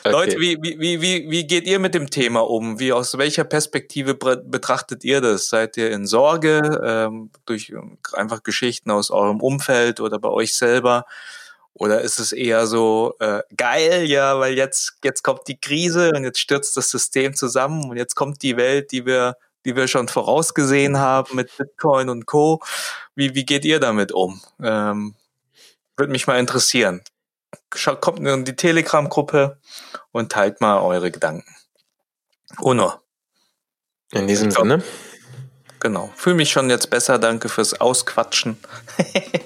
Okay. 0.03 0.11
Leute, 0.11 0.39
wie, 0.39 0.57
wie, 0.61 1.01
wie, 1.01 1.29
wie 1.29 1.47
geht 1.47 1.67
ihr 1.67 1.79
mit 1.79 1.93
dem 1.93 2.09
Thema 2.09 2.41
um? 2.41 2.79
Wie 2.79 2.91
aus 2.91 3.17
welcher 3.17 3.43
Perspektive 3.43 4.15
betrachtet 4.15 5.03
ihr 5.03 5.21
das? 5.21 5.49
Seid 5.49 5.77
ihr 5.77 5.91
in 5.91 6.07
Sorge 6.07 6.81
ähm, 6.83 7.29
durch 7.45 7.73
einfach 8.13 8.43
Geschichten 8.43 8.91
aus 8.91 9.11
eurem 9.11 9.41
Umfeld 9.41 9.99
oder 9.99 10.19
bei 10.19 10.29
euch 10.29 10.55
selber? 10.55 11.05
Oder 11.73 12.01
ist 12.01 12.19
es 12.19 12.31
eher 12.31 12.67
so 12.67 13.15
äh, 13.19 13.41
geil, 13.57 14.05
ja, 14.05 14.39
weil 14.39 14.53
jetzt 14.53 14.97
jetzt 15.03 15.23
kommt 15.23 15.47
die 15.47 15.59
Krise 15.59 16.11
und 16.15 16.23
jetzt 16.23 16.39
stürzt 16.39 16.77
das 16.77 16.89
System 16.89 17.35
zusammen 17.35 17.89
und 17.89 17.97
jetzt 17.97 18.15
kommt 18.15 18.41
die 18.43 18.55
Welt, 18.57 18.91
die 18.91 19.05
wir 19.05 19.35
die 19.65 19.75
wir 19.75 19.87
schon 19.87 20.07
vorausgesehen 20.07 20.99
haben 20.99 21.35
mit 21.35 21.55
Bitcoin 21.57 22.09
und 22.09 22.27
Co. 22.27 22.61
Wie 23.15 23.35
wie 23.35 23.45
geht 23.45 23.65
ihr 23.65 23.79
damit 23.79 24.13
um? 24.13 24.41
Ähm, 24.63 25.15
Würde 25.97 26.11
mich 26.11 26.27
mal 26.27 26.39
interessieren. 26.39 27.01
Kommt 28.01 28.19
in 28.19 28.45
die 28.45 28.55
Telegram-Gruppe 28.55 29.59
und 30.11 30.31
teilt 30.31 30.61
mal 30.61 30.79
eure 30.79 31.11
Gedanken. 31.11 31.55
Uno. 32.59 32.93
In 34.11 34.27
diesem 34.27 34.49
glaub, 34.49 34.63
Sinne. 34.63 34.83
Genau. 35.79 36.09
Fühle 36.15 36.37
mich 36.37 36.51
schon 36.51 36.69
jetzt 36.69 36.89
besser. 36.89 37.19
Danke 37.19 37.49
fürs 37.49 37.79
Ausquatschen. 37.79 38.57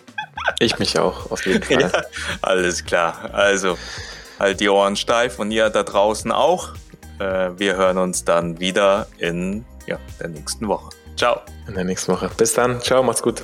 Ich 0.61 0.77
mich 0.79 0.99
auch, 0.99 1.31
auf 1.31 1.45
jeden 1.45 1.63
Fall. 1.63 1.79
Ja, 1.93 2.03
alles 2.41 2.83
klar. 2.83 3.29
Also, 3.33 3.77
halt 4.39 4.59
die 4.59 4.69
Ohren 4.69 4.95
steif 4.95 5.39
und 5.39 5.51
ihr 5.51 5.69
da 5.69 5.83
draußen 5.83 6.31
auch. 6.31 6.73
Äh, 7.19 7.51
wir 7.57 7.75
hören 7.75 7.97
uns 7.97 8.25
dann 8.25 8.59
wieder 8.59 9.07
in 9.17 9.65
ja, 9.85 9.97
der 10.19 10.29
nächsten 10.29 10.67
Woche. 10.67 10.89
Ciao. 11.15 11.41
In 11.67 11.75
der 11.75 11.83
nächsten 11.83 12.11
Woche. 12.11 12.29
Bis 12.37 12.53
dann. 12.53 12.81
Ciao, 12.81 13.03
macht's 13.03 13.21
gut. 13.21 13.43